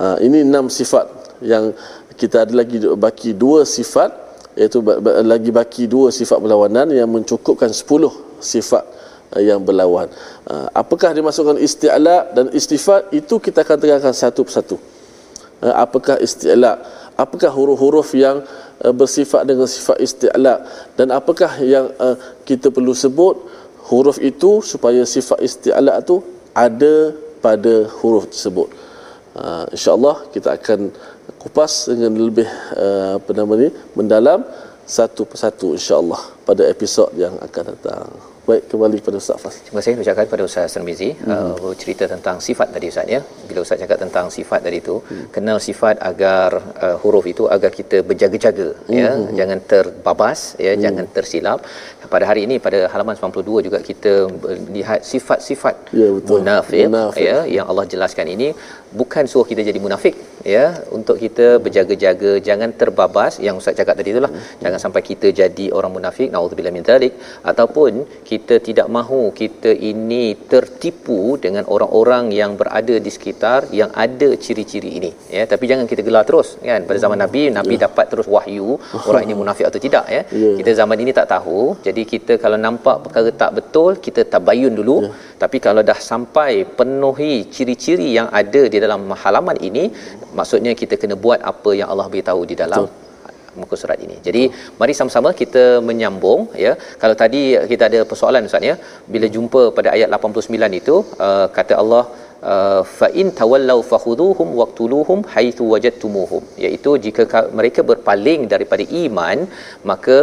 [0.00, 1.04] Ha, ini enam sifat
[1.44, 1.76] yang
[2.16, 4.08] kita ada lagi baki dua sifat
[4.56, 4.80] iaitu
[5.20, 7.84] lagi baki dua sifat berlawanan yang mencukupkan 10
[8.40, 8.95] sifat
[9.40, 10.08] yang berlawan.
[10.46, 14.76] Uh, apakah dimasukkan isti'la dan istifat itu kita akan terangkan satu persatu.
[15.64, 16.78] Uh, apakah isti'la?
[17.16, 18.44] Apakah huruf-huruf yang
[18.76, 20.68] bersifat dengan sifat isti'la
[21.00, 21.88] dan apakah yang
[22.44, 23.40] kita perlu sebut
[23.88, 26.20] huruf itu supaya sifat isti'la itu
[26.52, 28.68] ada pada huruf tersebut.
[29.72, 30.92] InsyaAllah kita akan
[31.40, 32.44] kupas dengan lebih
[33.16, 34.44] apa nama ni mendalam
[34.84, 38.12] satu persatu insya-Allah pada episod yang akan datang.
[38.46, 39.54] Baik kembali kepada Ustaz Fas.
[39.66, 41.64] Terima kasih ucapkan kepada Ustaz Sermizi mm-hmm.
[41.66, 43.20] uh, cerita tentang sifat tadi Ustaz ya.
[43.48, 45.24] Bila Ustaz cakap tentang sifat tadi itu, mm.
[45.34, 46.50] kenal sifat agar
[46.86, 49.00] uh, huruf itu agar kita berjaga-jaga mm-hmm.
[49.00, 49.34] ya, hmm.
[49.38, 50.82] jangan terbabas ya, mm.
[50.84, 51.58] jangan tersilap.
[52.14, 54.12] Pada hari ini pada halaman 92 juga kita
[54.76, 58.48] lihat sifat-sifat ya, munafik, munafik ya yang Allah jelaskan ini
[59.00, 60.14] bukan suruh kita jadi munafik
[60.54, 60.64] ya
[60.96, 64.58] untuk kita berjaga-jaga jangan terbabas yang ustaz cakap tadi itulah hmm.
[64.62, 67.14] jangan sampai kita jadi orang munafik naudzubillah min zalik
[67.50, 67.92] ataupun
[68.30, 74.92] kita tidak mahu kita ini tertipu dengan orang-orang yang berada di sekitar yang ada ciri-ciri
[75.00, 77.84] ini ya tapi jangan kita gelar terus kan pada zaman nabi nabi yeah.
[77.86, 78.70] dapat terus wahyu
[79.10, 80.56] orang ini munafik atau tidak ya yeah.
[80.60, 84.96] kita zaman ini tak tahu jadi kita kalau nampak perkara tak betul kita tabayun dulu
[85.04, 85.14] yeah.
[85.42, 88.85] tapi kalau dah sampai penuhi ciri-ciri yang ada di dalam
[89.24, 89.86] halaman ini
[90.38, 93.04] maksudnya kita kena buat apa yang Allah beritahu di dalam Betul
[93.60, 94.16] muka surat ini.
[94.26, 94.42] Jadi
[94.80, 96.72] mari sama-sama kita menyambung ya.
[97.02, 98.74] Kalau tadi kita ada persoalan ustaz ya,
[99.14, 100.96] bila jumpa pada ayat 89 itu
[101.26, 102.04] uh, kata Allah
[102.52, 109.38] uh, fa in tawallau fakhuduhum waqtuluhum haitsu wajadtumuhum iaitu jika mereka berpaling daripada iman
[109.90, 110.16] maka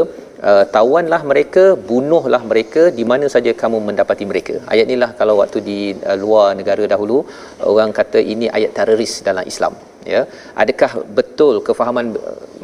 [0.49, 4.55] uh, tawanlah mereka bunuhlah mereka di mana saja kamu mendapati mereka.
[4.73, 5.79] Ayat inilah kalau waktu di
[6.09, 7.17] uh, luar negara dahulu
[7.73, 9.75] orang kata ini ayat teroris dalam Islam
[10.13, 10.21] ya.
[10.63, 12.07] Adakah betul kefahaman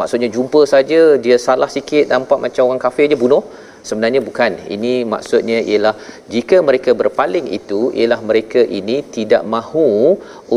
[0.02, 3.44] maksudnya jumpa saja dia salah sikit nampak macam orang kafir je bunuh
[3.88, 4.52] sebenarnya bukan.
[4.76, 5.94] Ini maksudnya ialah
[6.36, 9.90] jika mereka berpaling itu ialah mereka ini tidak mahu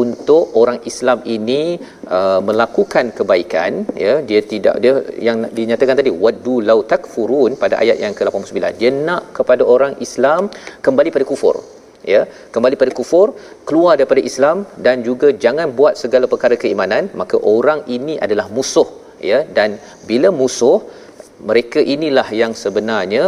[0.02, 1.60] untuk orang Islam ini
[2.16, 4.14] uh, melakukan kebaikan ya.
[4.30, 4.94] Dia tidak dia
[5.28, 8.80] yang dinyatakan tadi waddu law takfurun pada ayat yang ke-89.
[8.80, 10.50] Dia nak kepada orang Islam
[10.86, 11.56] kembali pada kufur
[12.14, 12.22] ya.
[12.54, 13.26] Kembali pada kufur
[13.68, 17.10] keluar daripada Islam dan juga jangan buat segala perkara keimanan.
[17.22, 18.88] Maka orang ini adalah musuh
[19.30, 19.40] ya.
[19.58, 19.78] Dan
[20.10, 20.78] bila musuh
[21.50, 23.24] mereka inilah yang sebenarnya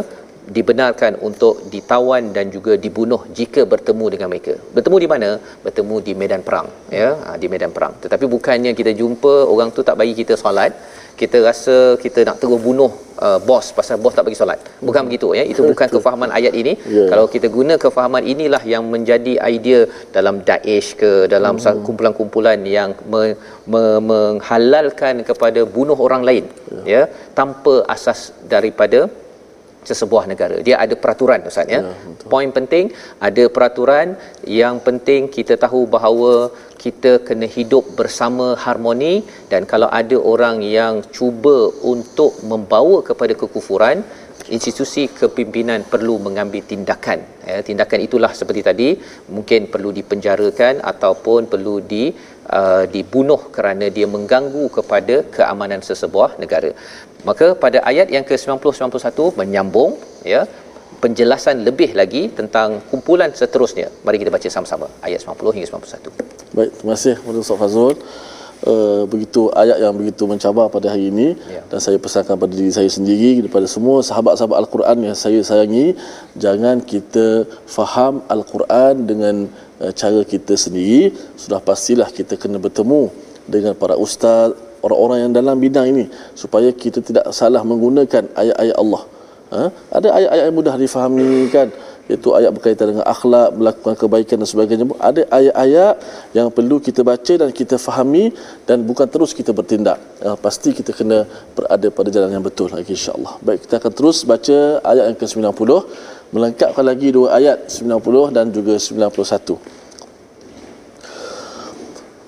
[0.56, 4.54] dibenarkan untuk ditawan dan juga dibunuh jika bertemu dengan mereka.
[4.76, 5.30] Bertemu di mana?
[5.64, 6.68] Bertemu di medan perang,
[7.00, 7.94] ya, ha, di medan perang.
[8.04, 10.72] Tetapi bukannya kita jumpa orang tu tak bagi kita solat,
[11.20, 12.90] kita rasa kita nak terus bunuh
[13.26, 14.60] uh, bos pasal bos tak bagi solat.
[14.88, 15.08] Bukan hmm.
[15.08, 15.44] begitu ya.
[15.52, 16.72] Itu bukan kefahaman ayat ini.
[16.96, 17.08] Yeah.
[17.12, 19.80] Kalau kita guna kefahaman inilah yang menjadi idea
[20.16, 21.82] dalam Daesh ke dalam hmm.
[21.86, 23.36] kumpulan-kumpulan yang me-
[23.72, 26.84] me- menghalalkan kepada bunuh orang lain yeah.
[26.94, 27.02] ya
[27.38, 28.20] tanpa asas
[28.54, 29.02] daripada
[29.88, 30.56] sesebuah negara.
[30.66, 31.80] Dia ada peraturan Ustaz ya.
[31.84, 31.92] ya
[32.32, 32.84] Poin penting
[33.28, 34.16] ada peraturan
[34.60, 36.32] yang penting kita tahu bahawa
[36.84, 39.14] kita kena hidup bersama harmoni
[39.52, 41.56] dan kalau ada orang yang cuba
[41.92, 43.98] untuk membawa kepada kekufuran
[44.56, 47.20] institusi kepimpinan perlu mengambil tindakan.
[47.50, 48.88] Ya tindakan itulah seperti tadi.
[49.36, 52.04] Mungkin perlu dipenjarakan ataupun perlu di
[52.58, 56.72] uh, dibunuh kerana dia mengganggu kepada keamanan sesebuah negara.
[57.28, 59.92] Maka pada ayat yang ke-90 91 menyambung
[60.34, 60.42] ya
[61.02, 63.88] penjelasan lebih lagi tentang kumpulan seterusnya.
[64.06, 64.86] Mari kita baca sama-sama.
[65.06, 67.98] Ayat 90 hingga 91 baik terima kasih kepada Ustaz Fazrul.
[68.64, 71.60] Uh, begitu ayat yang begitu mencabar pada hari ini ya.
[71.68, 75.92] dan saya pesankan pada diri saya sendiri kepada semua sahabat-sahabat al-Quran yang saya sayangi
[76.44, 79.34] jangan kita faham al-Quran dengan
[79.84, 81.12] uh, cara kita sendiri.
[81.42, 83.02] Sudah pastilah kita kena bertemu
[83.44, 86.04] dengan para ustaz orang-orang yang dalam bidang ini
[86.42, 89.02] supaya kita tidak salah menggunakan ayat-ayat Allah
[89.53, 89.63] ha?
[89.97, 91.69] ada ayat-ayat yang mudah difahami kan
[92.09, 94.85] iaitu ayat berkaitan dengan akhlak, melakukan kebaikan dan sebagainya.
[95.09, 95.95] Ada ayat-ayat
[96.37, 98.33] yang perlu kita baca dan kita fahami
[98.65, 100.01] dan bukan terus kita bertindak.
[100.25, 103.33] Uh, pasti kita kena berada pada jalan yang betul lagi insya-Allah.
[103.45, 104.57] Baik, kita akan terus baca
[104.91, 105.69] ayat yang ke-90
[106.33, 109.77] melengkapkan lagi dua ayat 90 dan juga 91.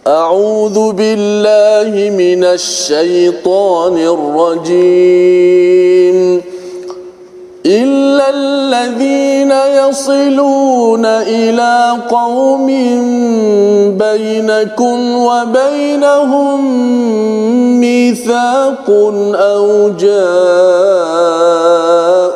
[0.01, 3.95] أعوذ بالله من الشيطان
[4.73, 6.17] الرجيم
[7.66, 12.66] إلا الذين يصلون إلى قوم
[13.98, 16.60] بينكم وبينهم
[17.80, 18.90] ميثاق
[19.34, 19.90] أو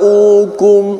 [0.03, 1.00] جاءوكم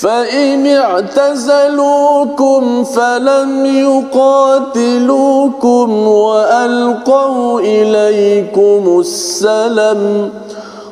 [0.00, 1.64] فإن اعتزلوكم
[2.84, 3.66] فلم
[4.14, 5.28] يقاتلوكم
[6.08, 10.30] وألقوا إليكم السلم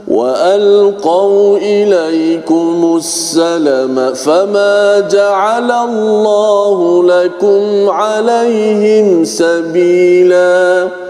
[0.09, 11.04] وألقوا إليكم السلم فما جعل الله لكم عليهم سبيلاً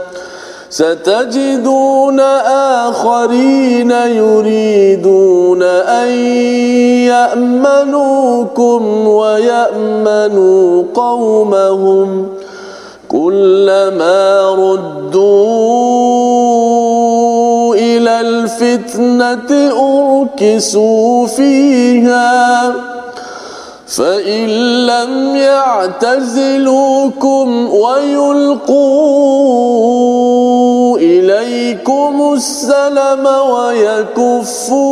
[0.74, 2.20] ستجدون
[2.90, 6.08] آخرين يريدون أن
[7.14, 12.28] يأمنوكم ويأمنوا قومهم
[13.08, 15.34] كلما ردوا
[17.74, 22.74] إلى الفتنة أركسوا فيها
[23.86, 24.46] فإن
[24.86, 26.88] لم يعتزلوكم
[27.70, 29.04] ويلقوا
[30.96, 34.84] إليكم السلم ويكفوا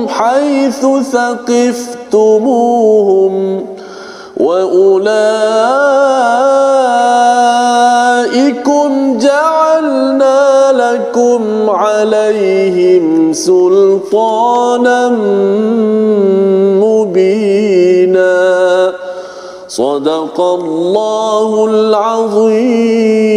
[0.08, 2.72] حيث ثقفتموهم
[4.40, 4.92] وأولئكم
[9.18, 10.41] جعلنا
[11.11, 15.09] لكم عليهم سلطانا
[16.83, 18.35] مبينا
[19.67, 23.27] صدق الله العظيم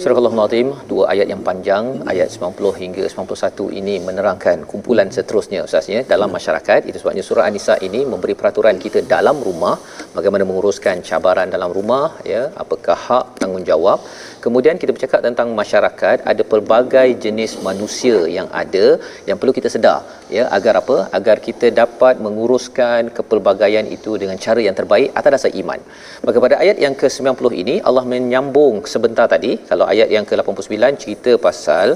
[0.00, 5.87] Surah Al-Azim, dua ayat yang panjang, ayat 90 hingga 91 ini menerangkan kumpulan seterusnya Ustaz
[5.95, 6.79] ya dalam masyarakat.
[6.89, 9.75] Itu sebabnya surah An-Nisa ini memberi peraturan kita dalam rumah
[10.17, 13.99] bagaimana menguruskan cabaran dalam rumah ya, apakah hak tanggungjawab.
[14.45, 18.85] Kemudian kita bercakap tentang masyarakat, ada pelbagai jenis manusia yang ada
[19.29, 19.99] yang perlu kita sedar
[20.37, 20.97] ya agar apa?
[21.17, 25.79] Agar kita dapat menguruskan kepelbagaian itu dengan cara yang terbaik atas dasar iman.
[26.25, 31.31] Maka pada ayat yang ke-90 ini Allah menyambung sebentar tadi kalau ayat yang ke-89 cerita
[31.47, 31.87] pasal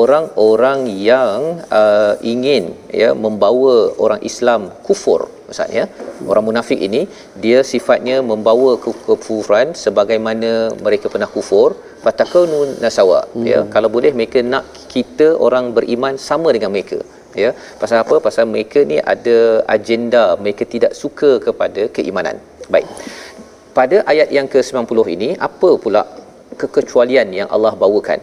[0.00, 0.80] orang-orang
[1.10, 1.36] yang
[1.80, 2.64] uh, ingin
[3.02, 5.20] ya membawa orang Islam kufur
[5.52, 5.84] Ustaz ya.
[6.30, 7.00] Orang munafik ini
[7.44, 10.50] dia sifatnya membawa kekufuran sebagaimana
[10.84, 11.70] mereka pernah kufur
[12.04, 13.46] fatakunu nasawa hmm.
[13.52, 13.60] ya.
[13.74, 16.98] Kalau boleh mereka nak kita orang beriman sama dengan mereka
[17.44, 17.50] ya.
[17.82, 18.16] Pasal apa?
[18.26, 19.38] Pasal mereka ni ada
[19.76, 22.38] agenda mereka tidak suka kepada keimanan.
[22.74, 22.86] Baik.
[23.78, 26.02] Pada ayat yang ke-90 ini apa pula
[26.60, 28.20] kekecualian yang Allah bawakan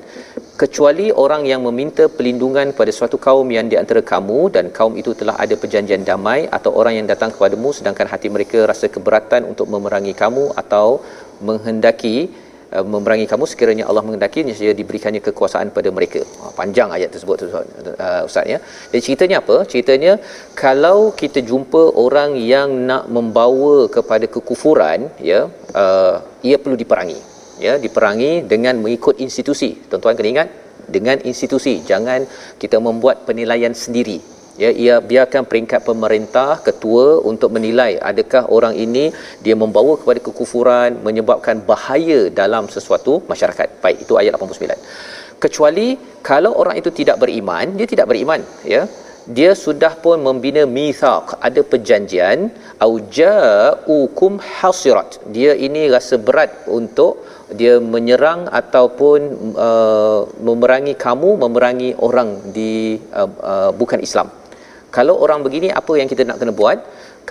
[0.62, 5.12] kecuali orang yang meminta perlindungan kepada suatu kaum yang di antara kamu dan kaum itu
[5.20, 9.70] telah ada perjanjian damai atau orang yang datang kepadamu sedangkan hati mereka rasa keberatan untuk
[9.74, 10.88] memerangi kamu atau
[11.48, 12.18] menghendaki
[12.74, 16.22] uh, memerangi kamu sekiranya Allah menghendaki nescaya diberikannya kekuasaan pada mereka.
[16.42, 18.58] Oh, panjang ayat tersebut uh, ustaz ya.
[18.90, 19.58] Jadi ceritanya apa?
[19.72, 20.14] Ceritanya
[20.66, 25.42] kalau kita jumpa orang yang nak membawa kepada kekufuran ya,
[25.84, 26.16] uh,
[26.50, 29.70] ia perlu diperangi ya diperangi dengan mengikut institusi.
[29.90, 30.50] Tuan-tuan kena ingat
[30.96, 31.74] dengan institusi.
[31.92, 32.24] Jangan
[32.62, 34.20] kita membuat penilaian sendiri.
[34.62, 39.14] Ya ia biarkan peringkat pemerintah ketua untuk menilai adakah orang ini
[39.46, 43.68] dia membawa kepada kekufuran menyebabkan bahaya dalam sesuatu masyarakat.
[43.84, 45.88] Baik itu ayat 89 kecuali
[46.30, 48.42] kalau orang itu tidak beriman dia tidak beriman
[48.76, 48.84] ya.
[49.38, 51.36] Dia sudah pun membina mithaq.
[51.48, 52.48] Ada perjanjian
[52.86, 55.20] aujaukum hasirat.
[55.36, 57.28] Dia ini rasa berat untuk
[57.60, 59.20] dia menyerang ataupun
[59.56, 64.28] uh, memerangi kamu memerangi orang di uh, uh, bukan Islam.
[64.92, 66.80] Kalau orang begini apa yang kita nak kena buat?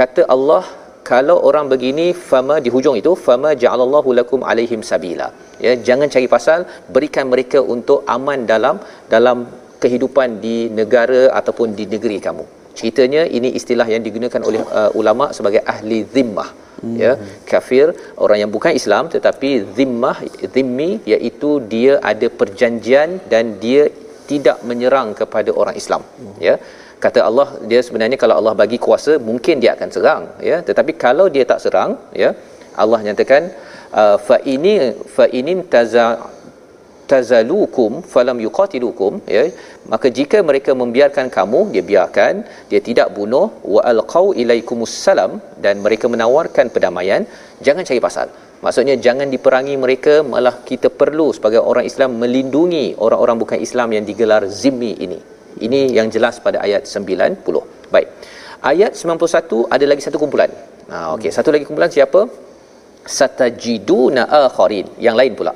[0.00, 0.64] Kata Allah
[1.10, 5.28] kalau orang begini fama di hujung itu fama ja'alallahu lakum alaihim sabila.
[5.64, 6.64] Ya jangan cari pasal
[6.94, 8.76] berikan mereka untuk aman dalam
[9.14, 9.46] dalam
[9.82, 12.44] kehidupan di negara ataupun di negeri kamu.
[12.78, 16.96] Ceritanya ini istilah yang digunakan oleh uh, ulama sebagai ahli zimmah hmm.
[17.02, 17.12] ya
[17.50, 17.86] kafir
[18.24, 20.16] orang yang bukan Islam tetapi zimmah
[20.54, 23.84] zimmi iaitu dia ada perjanjian dan dia
[24.30, 26.36] tidak menyerang kepada orang Islam hmm.
[26.48, 26.56] ya
[27.04, 31.26] kata Allah dia sebenarnya kalau Allah bagi kuasa mungkin dia akan serang ya tetapi kalau
[31.34, 31.90] dia tak serang
[32.22, 32.30] ya
[32.82, 33.42] Allah nyatakan
[34.00, 34.74] uh, fa ini
[35.16, 36.06] fa inin taza
[37.10, 39.44] tazalukum falam yuqatilukum ya
[39.92, 42.34] maka jika mereka membiarkan kamu dia biarkan
[42.70, 45.34] dia tidak bunuh wa alqau ilaikumus salam
[45.64, 47.24] dan mereka menawarkan perdamaian
[47.68, 48.28] jangan cari pasal
[48.64, 54.04] Maksudnya jangan diperangi mereka malah kita perlu sebagai orang Islam melindungi orang-orang bukan Islam yang
[54.08, 55.18] digelar zimmi ini.
[55.66, 57.92] Ini yang jelas pada ayat 90.
[57.94, 58.08] Baik.
[58.70, 60.50] Ayat 91 ada lagi satu kumpulan.
[60.92, 62.20] Ha okey, satu lagi kumpulan siapa?
[63.18, 64.88] Satajiduna akharin.
[65.06, 65.52] Yang lain pula.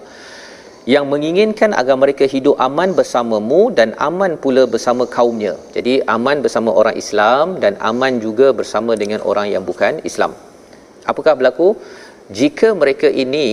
[0.92, 5.54] Yang menginginkan agar mereka hidup aman bersamamu dan aman pula bersama kaumnya.
[5.76, 10.32] Jadi aman bersama orang Islam dan aman juga bersama dengan orang yang bukan Islam.
[11.10, 11.68] Apakah berlaku?
[12.38, 13.46] jika mereka ini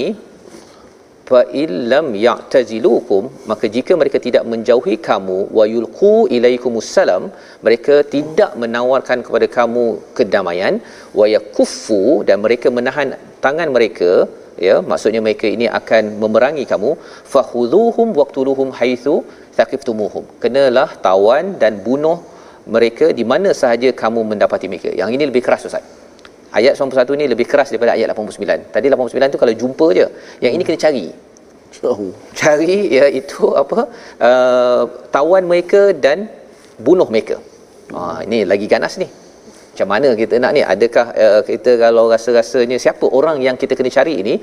[1.30, 7.24] fa illam ya'tazilukum maka jika mereka tidak menjauhi kamu wa yulqu ilaikumussalam
[7.66, 9.86] mereka tidak menawarkan kepada kamu
[10.18, 10.76] kedamaian
[11.20, 13.12] wa yakuffu dan mereka menahan
[13.46, 14.12] tangan mereka
[14.68, 16.92] ya maksudnya mereka ini akan memerangi kamu.
[17.34, 19.16] Fakhudhuhum waqtuluhum haitsu
[19.58, 22.18] thaqiftumuhum kenalah tawan dan bunuh
[22.76, 24.92] mereka di mana sahaja kamu mendapati mereka.
[25.02, 25.86] Yang ini lebih keras ustaz.
[26.58, 30.08] Ayat 91 ni lebih keras daripada ayat 89 tadi 89 tu kalau jumpa je
[30.44, 31.06] yang ini kena cari.
[32.42, 33.80] Cari ya itu apa
[34.30, 34.84] uh,
[35.16, 36.28] tawan mereka dan
[36.88, 37.38] bunuh mereka.
[37.96, 39.08] Ha ini lagi ganas ni
[39.78, 40.62] macam mana kita nak ni?
[40.74, 44.34] Adakah uh, kita kalau rasa-rasanya siapa orang yang kita kena cari ini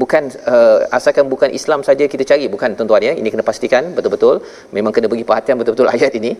[0.00, 4.44] bukan uh, asalkan bukan Islam saja kita cari bukan tuan-tuan ya ini kena pastikan betul-betul.
[4.76, 6.32] Memang kena bagi perhatian betul-betul ayat ini.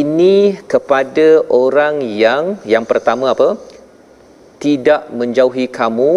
[0.00, 0.36] Ini
[0.72, 1.28] kepada
[1.62, 3.48] orang yang yang pertama apa?
[4.64, 6.12] Tidak menjauhi kamu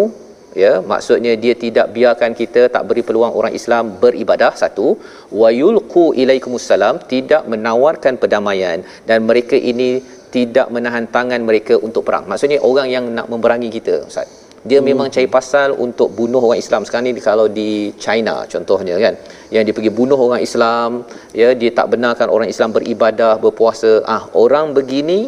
[0.62, 4.98] ya maksudnya dia tidak biarkan kita tak beri peluang orang Islam beribadah satu.
[5.42, 8.82] Wayulqu ilaikumussalam tidak menawarkan perdamaian.
[9.06, 9.90] Dan mereka ini
[10.34, 12.24] tidak menahan tangan mereka untuk perang.
[12.30, 14.28] Maksudnya orang yang nak memerangi kita ustaz.
[14.66, 14.86] Dia hmm.
[14.90, 16.82] memang cari pasal untuk bunuh orang Islam.
[16.86, 19.14] Sekarang ni kalau di China contohnya kan
[19.54, 21.06] yang dia pergi bunuh orang Islam
[21.40, 23.92] ya dia tak benarkan orang Islam beribadah berpuasa.
[24.14, 25.20] Ah orang begini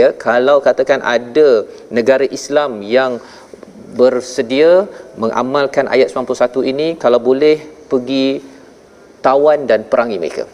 [0.00, 1.48] ya kalau katakan ada
[1.98, 3.12] negara Islam yang
[3.98, 4.90] bersedia
[5.22, 7.56] mengamalkan ayat 91 ini kalau boleh
[7.90, 8.42] pergi
[9.24, 10.44] tawan dan perangi mereka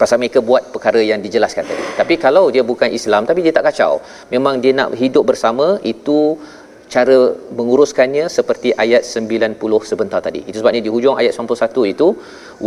[0.00, 1.84] pasal mereka buat perkara yang dijelaskan tadi.
[2.00, 3.92] Tapi kalau dia bukan Islam tapi dia tak kacau
[4.34, 6.18] memang dia nak hidup bersama itu
[6.94, 7.16] cara
[7.58, 10.40] menguruskannya seperti ayat 90 sebentar tadi.
[10.48, 12.08] Itu sebabnya di hujung ayat 91 itu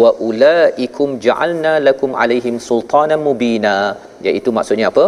[0.02, 3.76] wa ulaikum ja'alna lakum alaihim sultanan mubina.
[4.28, 5.06] Iaitu maksudnya apa?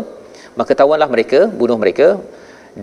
[0.60, 2.08] Maka tawanlah mereka bunuh mereka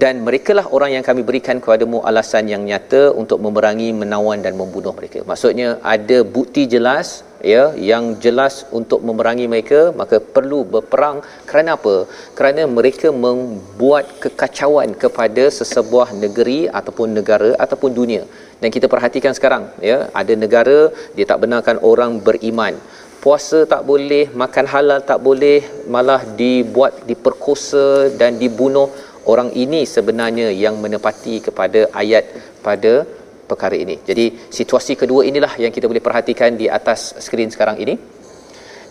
[0.03, 4.95] dan merekalah orang yang kami berikan kepadamu alasan yang nyata untuk memerangi menawan dan membunuh
[4.99, 5.21] mereka.
[5.31, 11.19] Maksudnya ada bukti jelas ya yang jelas untuk memerangi mereka maka perlu berperang.
[11.51, 11.97] Kerana apa?
[12.39, 18.23] Kerana mereka membuat kekacauan kepada sesebuah negeri ataupun negara ataupun dunia.
[18.63, 20.79] Dan kita perhatikan sekarang ya ada negara
[21.19, 22.77] dia tak benarkan orang beriman.
[23.21, 25.61] Puasa tak boleh, makan halal tak boleh,
[25.95, 28.89] malah dibuat diperkosa dan dibunuh.
[29.27, 32.25] Orang ini sebenarnya yang menepati kepada ayat
[32.65, 33.05] pada
[33.51, 33.99] perkara ini.
[34.09, 37.95] Jadi situasi kedua inilah yang kita boleh perhatikan di atas skrin sekarang ini.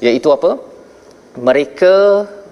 [0.06, 0.52] Iaitu apa?
[1.40, 1.96] Mereka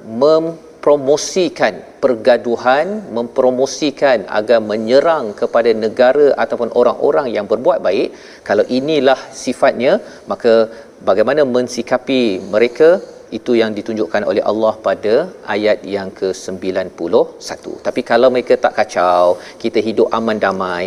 [0.07, 8.09] mempromosikan pergaduhan, mempromosikan agar menyerang kepada negara ataupun orang-orang yang berbuat baik.
[8.47, 9.99] Kalau inilah sifatnya,
[10.31, 10.71] maka
[11.09, 13.03] bagaimana mensikapi mereka
[13.37, 15.15] itu yang ditunjukkan oleh Allah pada
[15.55, 17.63] ayat yang ke-91.
[17.87, 20.85] Tapi kalau mereka tak kacau, kita hidup aman damai,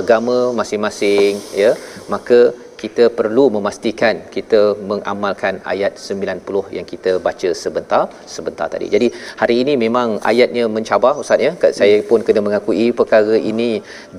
[0.00, 1.72] agama masing-masing ya,
[2.12, 2.40] maka
[2.82, 4.60] kita perlu memastikan kita
[4.90, 8.02] mengamalkan ayat 90 yang kita baca sebentar
[8.34, 8.86] sebentar tadi.
[8.94, 9.08] Jadi
[9.42, 11.52] hari ini memang ayatnya mencabar ustaz ya.
[11.80, 13.70] Saya pun kena mengakui perkara ini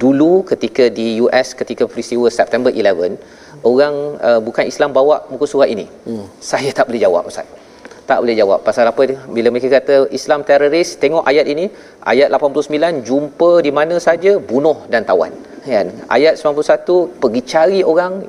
[0.03, 3.95] dulu ketika di US ketika peristiwa September 11 orang
[4.27, 5.85] uh, bukan Islam bawa muka surat ini.
[6.07, 6.25] Hmm.
[6.51, 7.47] Saya tak boleh jawab Ustaz.
[8.09, 8.59] Tak boleh jawab.
[8.67, 9.19] Pasal apa dia?
[9.35, 11.65] Bila mereka kata Islam teroris, tengok ayat ini,
[12.13, 15.31] ayat 89 jumpa di mana saja bunuh dan tawan.
[15.63, 15.87] Kan?
[16.15, 18.27] Ayat 91 pergi cari orang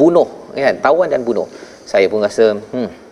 [0.00, 0.26] bunuh,
[0.58, 0.74] kan?
[0.86, 1.46] Tawan dan bunuh.
[1.86, 3.03] Saya pun rasa hmm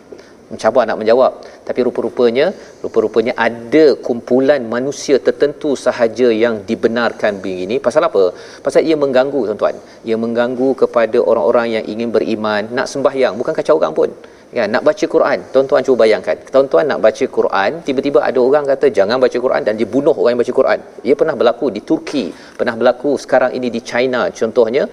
[0.53, 1.33] mencabar nak menjawab
[1.69, 2.47] tapi rupa-rupanya
[2.85, 8.25] rupa-rupanya ada kumpulan manusia tertentu sahaja yang dibenarkan begini pasal apa
[8.67, 9.79] pasal ia mengganggu tuan-tuan
[10.11, 14.11] ia mengganggu kepada orang-orang yang ingin beriman nak sembahyang bukan kacau orang pun
[14.57, 15.39] Ya, nak baca Quran.
[15.53, 16.37] Tuan-tuan cuba bayangkan.
[16.53, 20.43] Tuan-tuan nak baca Quran, tiba-tiba ada orang kata jangan baca Quran dan dibunuh orang yang
[20.45, 20.79] baca Quran.
[21.09, 22.25] Ia pernah berlaku di Turki,
[22.59, 24.85] pernah berlaku sekarang ini di China contohnya.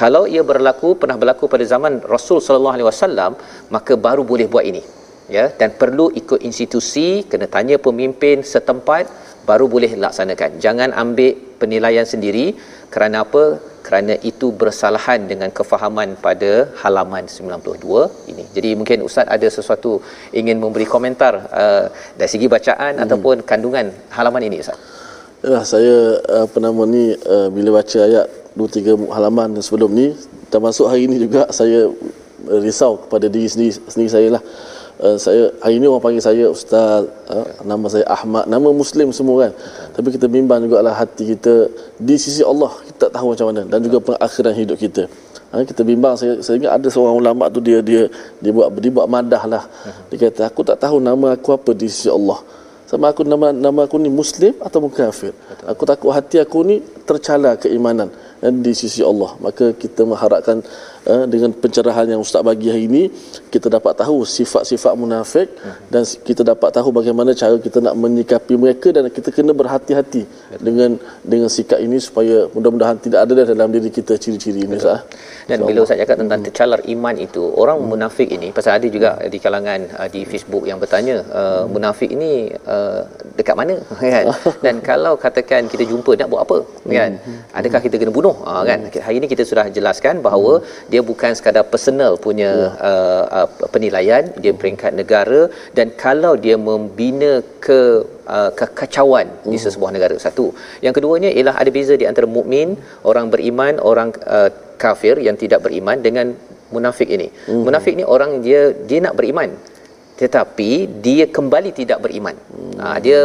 [0.00, 3.38] Kalau ia berlaku pernah berlaku pada zaman Rasul sallallahu alaihi wasallam,
[3.70, 4.82] maka baru boleh buat ini
[5.36, 9.04] ya dan perlu ikut institusi kena tanya pemimpin setempat
[9.48, 10.50] baru boleh laksanakan.
[10.64, 12.46] Jangan ambil penilaian sendiri.
[12.94, 13.44] Kerana apa?
[13.86, 16.52] Kerana itu bersalahan dengan kefahaman pada
[16.82, 18.44] halaman 92 ini.
[18.56, 20.00] Jadi mungkin ustaz ada sesuatu
[20.40, 21.84] ingin memberi komentar uh,
[22.18, 23.04] dari segi bacaan hmm.
[23.04, 24.80] ataupun kandungan halaman ini ustaz?
[25.44, 25.96] Ya, saya
[26.44, 30.06] apa nama ni uh, bila baca ayat dua tiga halaman sebelum ni
[30.48, 31.92] termasuk hari ni juga saya
[32.64, 34.42] risau kepada diri sendiri, sendiri saya lah.
[34.42, 34.73] uh,
[35.18, 38.46] saya hari ni orang panggil saya ustaz uh, nama saya Ahmad.
[38.46, 39.52] Nama muslim semua kan?
[39.90, 41.66] Tapi kita bimbang juga lah hati kita
[41.98, 42.70] di sisi Allah.
[42.86, 43.62] Kita tak tahu macam mana.
[43.66, 45.02] Dan juga pengakhiran hidup kita.
[45.50, 48.06] Ha, kita bimbang saya saya ingat ada seorang ulama tu dia dia
[48.38, 49.64] dia buat dia buat madah lah.
[50.14, 52.38] Dia kata aku tak tahu nama aku apa di sisi Allah.
[52.86, 55.34] Sama aku nama nama aku ni muslim atau kafir?
[55.66, 59.30] Aku takut hati aku ni tercala keimanan di sisi Allah.
[59.40, 60.60] Maka kita mengharapkan
[61.12, 63.02] uh, dengan pencerahan yang ustaz bagi hari ini
[63.52, 65.48] kita dapat tahu sifat-sifat munafik
[65.92, 70.22] dan kita dapat tahu bagaimana cara kita nak menyikapi mereka dan kita kena berhati-hati
[70.58, 75.04] dengan dengan sikap ini supaya mudah-mudahan tidak ada dalam diri kita ciri-ciri ini ustaz.
[75.44, 76.46] Dan bila ustaz cakap tentang hmm.
[76.48, 77.88] tercalar iman itu orang hmm.
[77.92, 82.48] munafik ini pasal ada juga di kalangan uh, di Facebook yang bertanya uh, munafik ini
[82.64, 83.04] uh,
[83.36, 83.76] dekat mana?
[84.14, 84.24] Kan?
[84.64, 86.58] Dan kalau katakan kita jumpa nak buat apa?
[86.88, 87.12] Kan?
[87.20, 87.40] Hmm.
[87.52, 88.80] adakah kita kena bunuh uh, kan?
[89.06, 90.88] Hari ini kita sudah jelaskan bahawa hmm.
[90.92, 92.88] dia bukan sekadar personal punya ya.
[92.90, 95.40] uh, uh, penilaian dia peringkat negara
[95.76, 97.32] dan kalau dia membina
[97.66, 97.80] ke
[98.36, 99.50] uh, kekacauan uh.
[99.52, 100.16] di sesebuah negara.
[100.26, 100.46] Satu.
[100.86, 102.78] Yang keduanya ialah ada beza di antara mukmin
[103.10, 104.50] orang beriman orang uh,
[104.84, 106.26] kafir yang tidak beriman dengan
[106.74, 107.28] munafik ini.
[107.50, 107.62] Uh.
[107.66, 109.50] munafik ni orang dia dia nak beriman
[110.20, 110.70] tetapi
[111.06, 112.36] dia kembali tidak beriman.
[112.52, 112.76] Hmm.
[112.82, 113.20] Ha, dia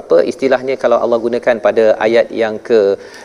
[0.00, 2.78] apa istilahnya kalau Allah gunakan pada ayat yang ke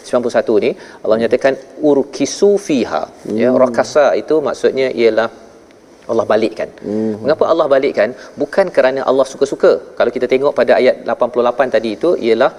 [0.10, 0.72] 91 ni
[1.04, 1.54] Allah nyatakan
[1.92, 3.04] urkisu fiha.
[3.10, 3.40] Ya, hmm.
[3.42, 5.30] Ya rakasa itu maksudnya ialah
[6.12, 6.70] Allah balikkan.
[6.88, 7.14] Hmm.
[7.22, 8.10] Mengapa Allah balikkan?
[8.42, 9.72] Bukan kerana Allah suka-suka.
[9.98, 12.52] Kalau kita tengok pada ayat 88 tadi itu ialah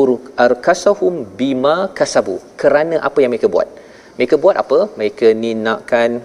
[0.00, 2.36] urkasahum bima kasabu.
[2.62, 3.68] Kerana apa yang mereka buat.
[4.18, 4.78] Mereka buat apa?
[4.98, 6.20] Mereka ni nakkan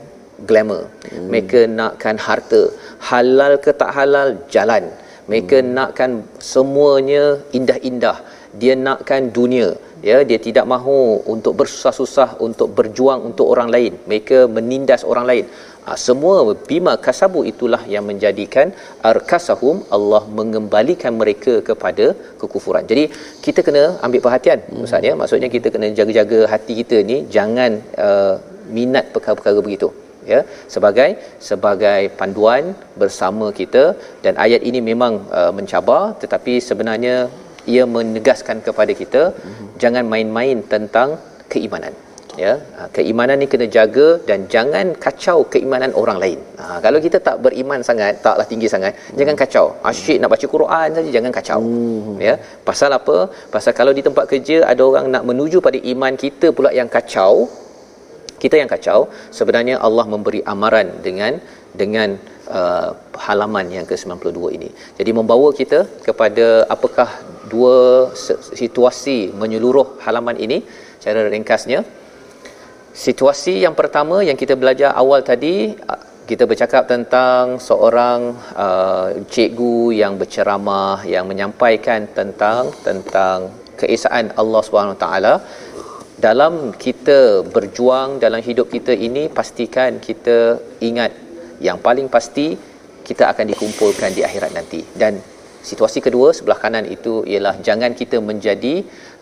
[0.50, 0.84] glamour.
[1.12, 1.28] Hmm.
[1.32, 2.62] Mereka nakkan harta.
[3.10, 4.86] Halal ke tak halal jalan.
[5.32, 5.70] Mereka hmm.
[5.78, 6.12] nakkan
[6.54, 7.24] semuanya
[7.58, 8.18] indah-indah.
[8.62, 9.70] Dia nakkan dunia.
[10.10, 10.98] Ya dia tidak mahu
[11.34, 13.94] untuk bersusah-susah untuk berjuang untuk orang lain.
[14.10, 15.46] Mereka menindas orang lain.
[15.86, 16.36] Ha, semua
[16.70, 18.68] bima kasabu itulah yang menjadikan
[19.10, 22.06] arkasahum Allah mengembalikan mereka kepada
[22.42, 22.86] kekufuran.
[22.92, 23.04] Jadi
[23.46, 24.86] kita kena ambil perhatian hmm.
[24.86, 25.14] ustaz ya.
[25.22, 27.18] Maksudnya kita kena jaga-jaga hati kita ni.
[27.38, 27.72] Jangan
[28.08, 28.36] uh,
[28.78, 29.90] minat perkara-perkara begitu
[30.34, 30.40] ya
[30.74, 31.10] sebagai
[31.50, 32.64] sebagai panduan
[33.02, 33.84] bersama kita
[34.26, 37.16] dan ayat ini memang uh, mencabar tetapi sebenarnya
[37.74, 39.70] ia menegaskan kepada kita mm-hmm.
[39.84, 41.12] jangan main-main tentang
[41.54, 41.94] keimanan
[42.44, 47.18] ya uh, keimanan ni kena jaga dan jangan kacau keimanan orang lain ha, kalau kita
[47.28, 49.18] tak beriman sangat taklah tinggi sangat mm-hmm.
[49.20, 52.18] jangan kacau asyik nak baca Quran saja jangan kacau mm-hmm.
[52.28, 52.34] ya
[52.70, 53.18] pasal apa
[53.54, 57.34] pasal kalau di tempat kerja ada orang nak menuju pada iman kita pula yang kacau
[58.46, 59.00] kita yang kacau
[59.38, 61.34] sebenarnya Allah memberi amaran dengan
[61.82, 62.10] dengan
[62.58, 62.90] uh,
[63.26, 64.70] halaman yang ke-92 ini.
[65.00, 67.10] Jadi membawa kita kepada apakah
[67.54, 67.78] dua
[68.62, 70.60] situasi menyeluruh halaman ini
[71.04, 71.82] cara ringkasnya.
[73.06, 78.34] Situasi yang pertama yang kita belajar awal tadi uh, kita bercakap tentang seorang
[78.66, 83.38] uh, cikgu yang berceramah yang menyampaikan tentang tentang
[83.82, 85.34] keesaan Allah Subhanahu taala
[86.16, 90.38] dalam kita berjuang dalam hidup kita ini pastikan kita
[90.90, 91.12] ingat.
[91.60, 92.48] Yang paling pasti
[93.08, 94.82] kita akan dikumpulkan di akhirat nanti.
[95.02, 95.20] Dan
[95.70, 98.76] situasi kedua sebelah kanan itu ialah jangan kita menjadi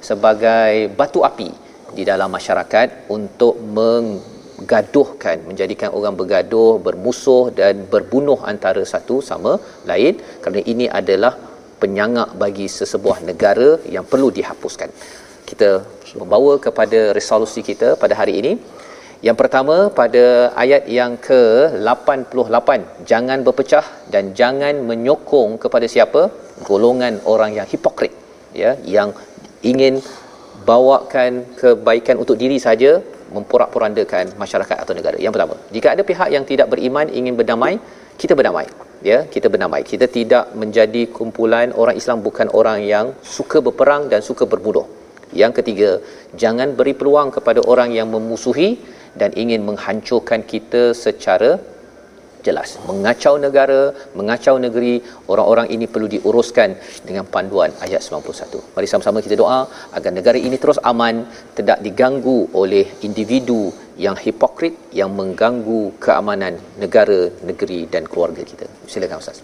[0.09, 1.49] sebagai batu api
[1.97, 9.53] di dalam masyarakat untuk menggaduhkan menjadikan orang bergaduh bermusuh dan berbunuh antara satu sama
[9.91, 10.17] lain.
[10.41, 11.33] Kerana ini adalah
[11.81, 14.89] penyangak bagi sesebuah negara yang perlu dihapuskan.
[15.49, 15.69] Kita
[16.22, 18.53] membawa kepada resolusi kita pada hari ini.
[19.28, 22.70] Yang pertama pada ayat yang ke-88,
[23.11, 26.22] jangan berpecah dan jangan menyokong kepada siapa?
[26.68, 28.11] Golongan orang yang hipokrit,
[28.51, 29.16] ya, yang
[29.64, 30.03] ingin
[30.68, 32.99] bawakan kebaikan untuk diri saja
[33.36, 35.18] memporak-porandakan masyarakat atau negara.
[35.26, 37.80] Yang pertama, jika ada pihak yang tidak beriman ingin berdamai,
[38.20, 38.68] kita berdamai.
[39.03, 39.82] Ya, kita berdamai.
[39.84, 45.03] Kita tidak menjadi kumpulan orang Islam bukan orang yang suka berperang dan suka berbunuh.
[45.41, 45.91] Yang ketiga,
[46.43, 48.69] jangan beri peluang kepada orang yang memusuhi
[49.19, 51.51] dan ingin menghancurkan kita secara
[52.45, 52.69] jelas.
[52.89, 53.81] Mengacau negara,
[54.19, 54.93] mengacau negeri,
[55.31, 56.75] orang-orang ini perlu diuruskan
[57.07, 58.75] dengan panduan ayat 91.
[58.75, 59.59] Mari sama-sama kita doa
[59.97, 61.23] agar negara ini terus aman,
[61.57, 63.71] tidak diganggu oleh individu
[64.05, 68.67] yang hipokrit yang mengganggu keamanan negara, negeri dan keluarga kita.
[68.91, 69.39] Silakan Ustaz.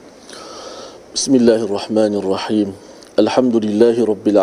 [1.16, 2.70] Bismillahirrahmanirrahim.
[3.22, 4.40] Alhamdulillahirabbil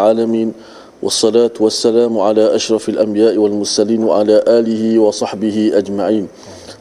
[1.02, 6.28] والصلاة والسلام على أشرف الأنبياء والمرسلين وعلى آله وصحبه أجمعين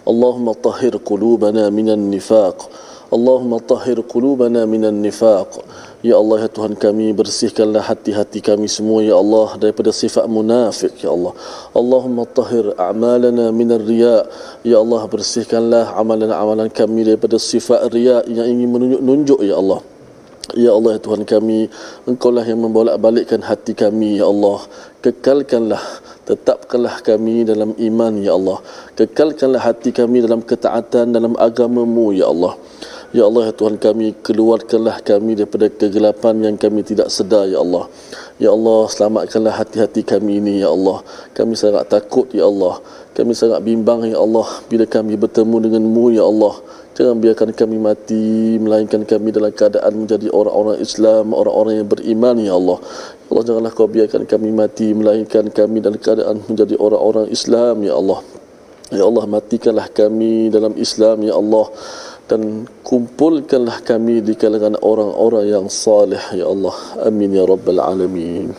[0.09, 2.57] اللهم طهر قلوبنا من النفاق
[3.11, 5.67] Allahumma tahhir qulubana minan nifaq
[6.01, 11.13] Ya Allah ya Tuhan kami bersihkanlah hati-hati kami semua ya Allah daripada sifat munafik ya
[11.13, 11.37] Allah.
[11.77, 14.25] Allahumma tahhir a'malana minar riya.
[14.65, 19.85] Ya Allah bersihkanlah amalan-amalan kami daripada sifat riya yang ingin menunjuk-nunjuk ya Allah.
[20.56, 21.68] Ya Allah ya Tuhan kami
[22.08, 24.64] Engkau lah yang membolak-balikkan hati kami Ya Allah
[25.04, 25.84] Kekalkanlah
[26.24, 28.64] Tetapkanlah kami dalam iman Ya Allah
[28.96, 32.56] Kekalkanlah hati kami dalam ketaatan Dalam agamamu Ya Allah
[33.16, 37.88] Ya Allah ya Tuhan kami keluarkanlah kami daripada kegelapan yang kami tidak sedar ya Allah.
[38.36, 41.00] Ya Allah selamatkanlah hati-hati kami ini ya Allah.
[41.32, 42.84] Kami sangat takut ya Allah.
[43.16, 46.60] Kami sangat bimbang ya Allah bila kami bertemu denganmu ya Allah.
[46.96, 52.54] Jangan biarkan kami mati melainkan kami dalam keadaan menjadi orang-orang Islam, orang-orang yang beriman ya
[52.56, 52.80] Allah.
[52.80, 57.94] Ya Allah janganlah kau biarkan kami mati melainkan kami dalam keadaan menjadi orang-orang Islam ya
[58.00, 58.20] Allah.
[58.96, 61.68] Ya Allah matikanlah kami dalam Islam ya Allah
[62.32, 66.74] dan kumpulkanlah kami di kalangan orang-orang yang salih ya Allah
[67.06, 68.50] amin ya rabbal alamin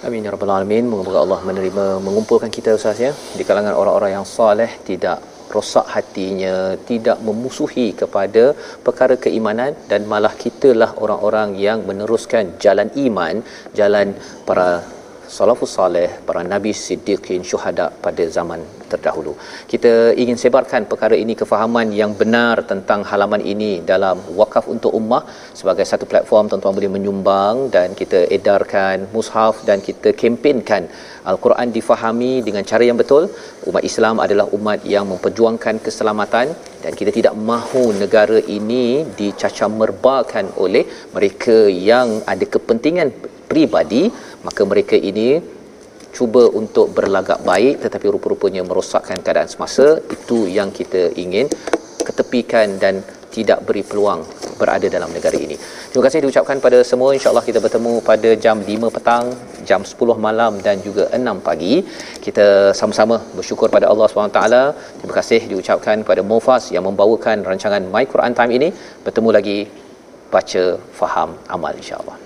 [0.00, 4.24] amin ya rabbal alamin moga Allah menerima mengumpulkan kita ustaz ya di kalangan orang-orang yang
[4.24, 5.20] salih tidak
[5.54, 6.56] rosak hatinya
[6.88, 8.44] tidak memusuhi kepada
[8.86, 13.42] perkara keimanan dan malah kitalah orang-orang yang meneruskan jalan iman
[13.78, 14.14] jalan
[14.48, 14.95] para
[15.36, 18.60] salafus saleh para nabi siddiqin syuhada pada zaman
[18.90, 19.32] terdahulu.
[19.72, 25.22] Kita ingin sebarkan perkara ini kefahaman yang benar tentang halaman ini dalam wakaf untuk ummah
[25.60, 30.84] sebagai satu platform tuan-tuan boleh menyumbang dan kita edarkan mushaf dan kita kempenkan
[31.30, 33.26] al-Quran difahami dengan cara yang betul.
[33.70, 36.46] Umat Islam adalah umat yang memperjuangkan keselamatan
[36.82, 38.84] dan kita tidak mahu negara ini
[39.18, 40.84] dicacah merbakan oleh
[41.16, 41.58] mereka
[41.90, 43.10] yang ada kepentingan
[43.56, 44.12] pribadi
[44.44, 45.28] maka mereka ini
[46.16, 49.86] cuba untuk berlagak baik tetapi rupa-rupanya merosakkan keadaan semasa
[50.16, 51.48] itu yang kita ingin
[52.08, 53.00] ketepikan dan
[53.36, 54.20] tidak beri peluang
[54.60, 55.56] berada dalam negara ini.
[55.90, 57.12] Terima kasih diucapkan pada semua.
[57.16, 59.24] InsyaAllah kita bertemu pada jam 5 petang,
[59.68, 61.74] jam 10 malam dan juga 6 pagi.
[62.26, 64.40] Kita sama-sama bersyukur pada Allah SWT.
[65.00, 68.68] Terima kasih diucapkan pada Mufas yang membawakan rancangan My Quran Time ini.
[69.04, 69.58] Bertemu lagi
[70.32, 70.64] baca,
[71.00, 72.25] faham, amal insyaAllah.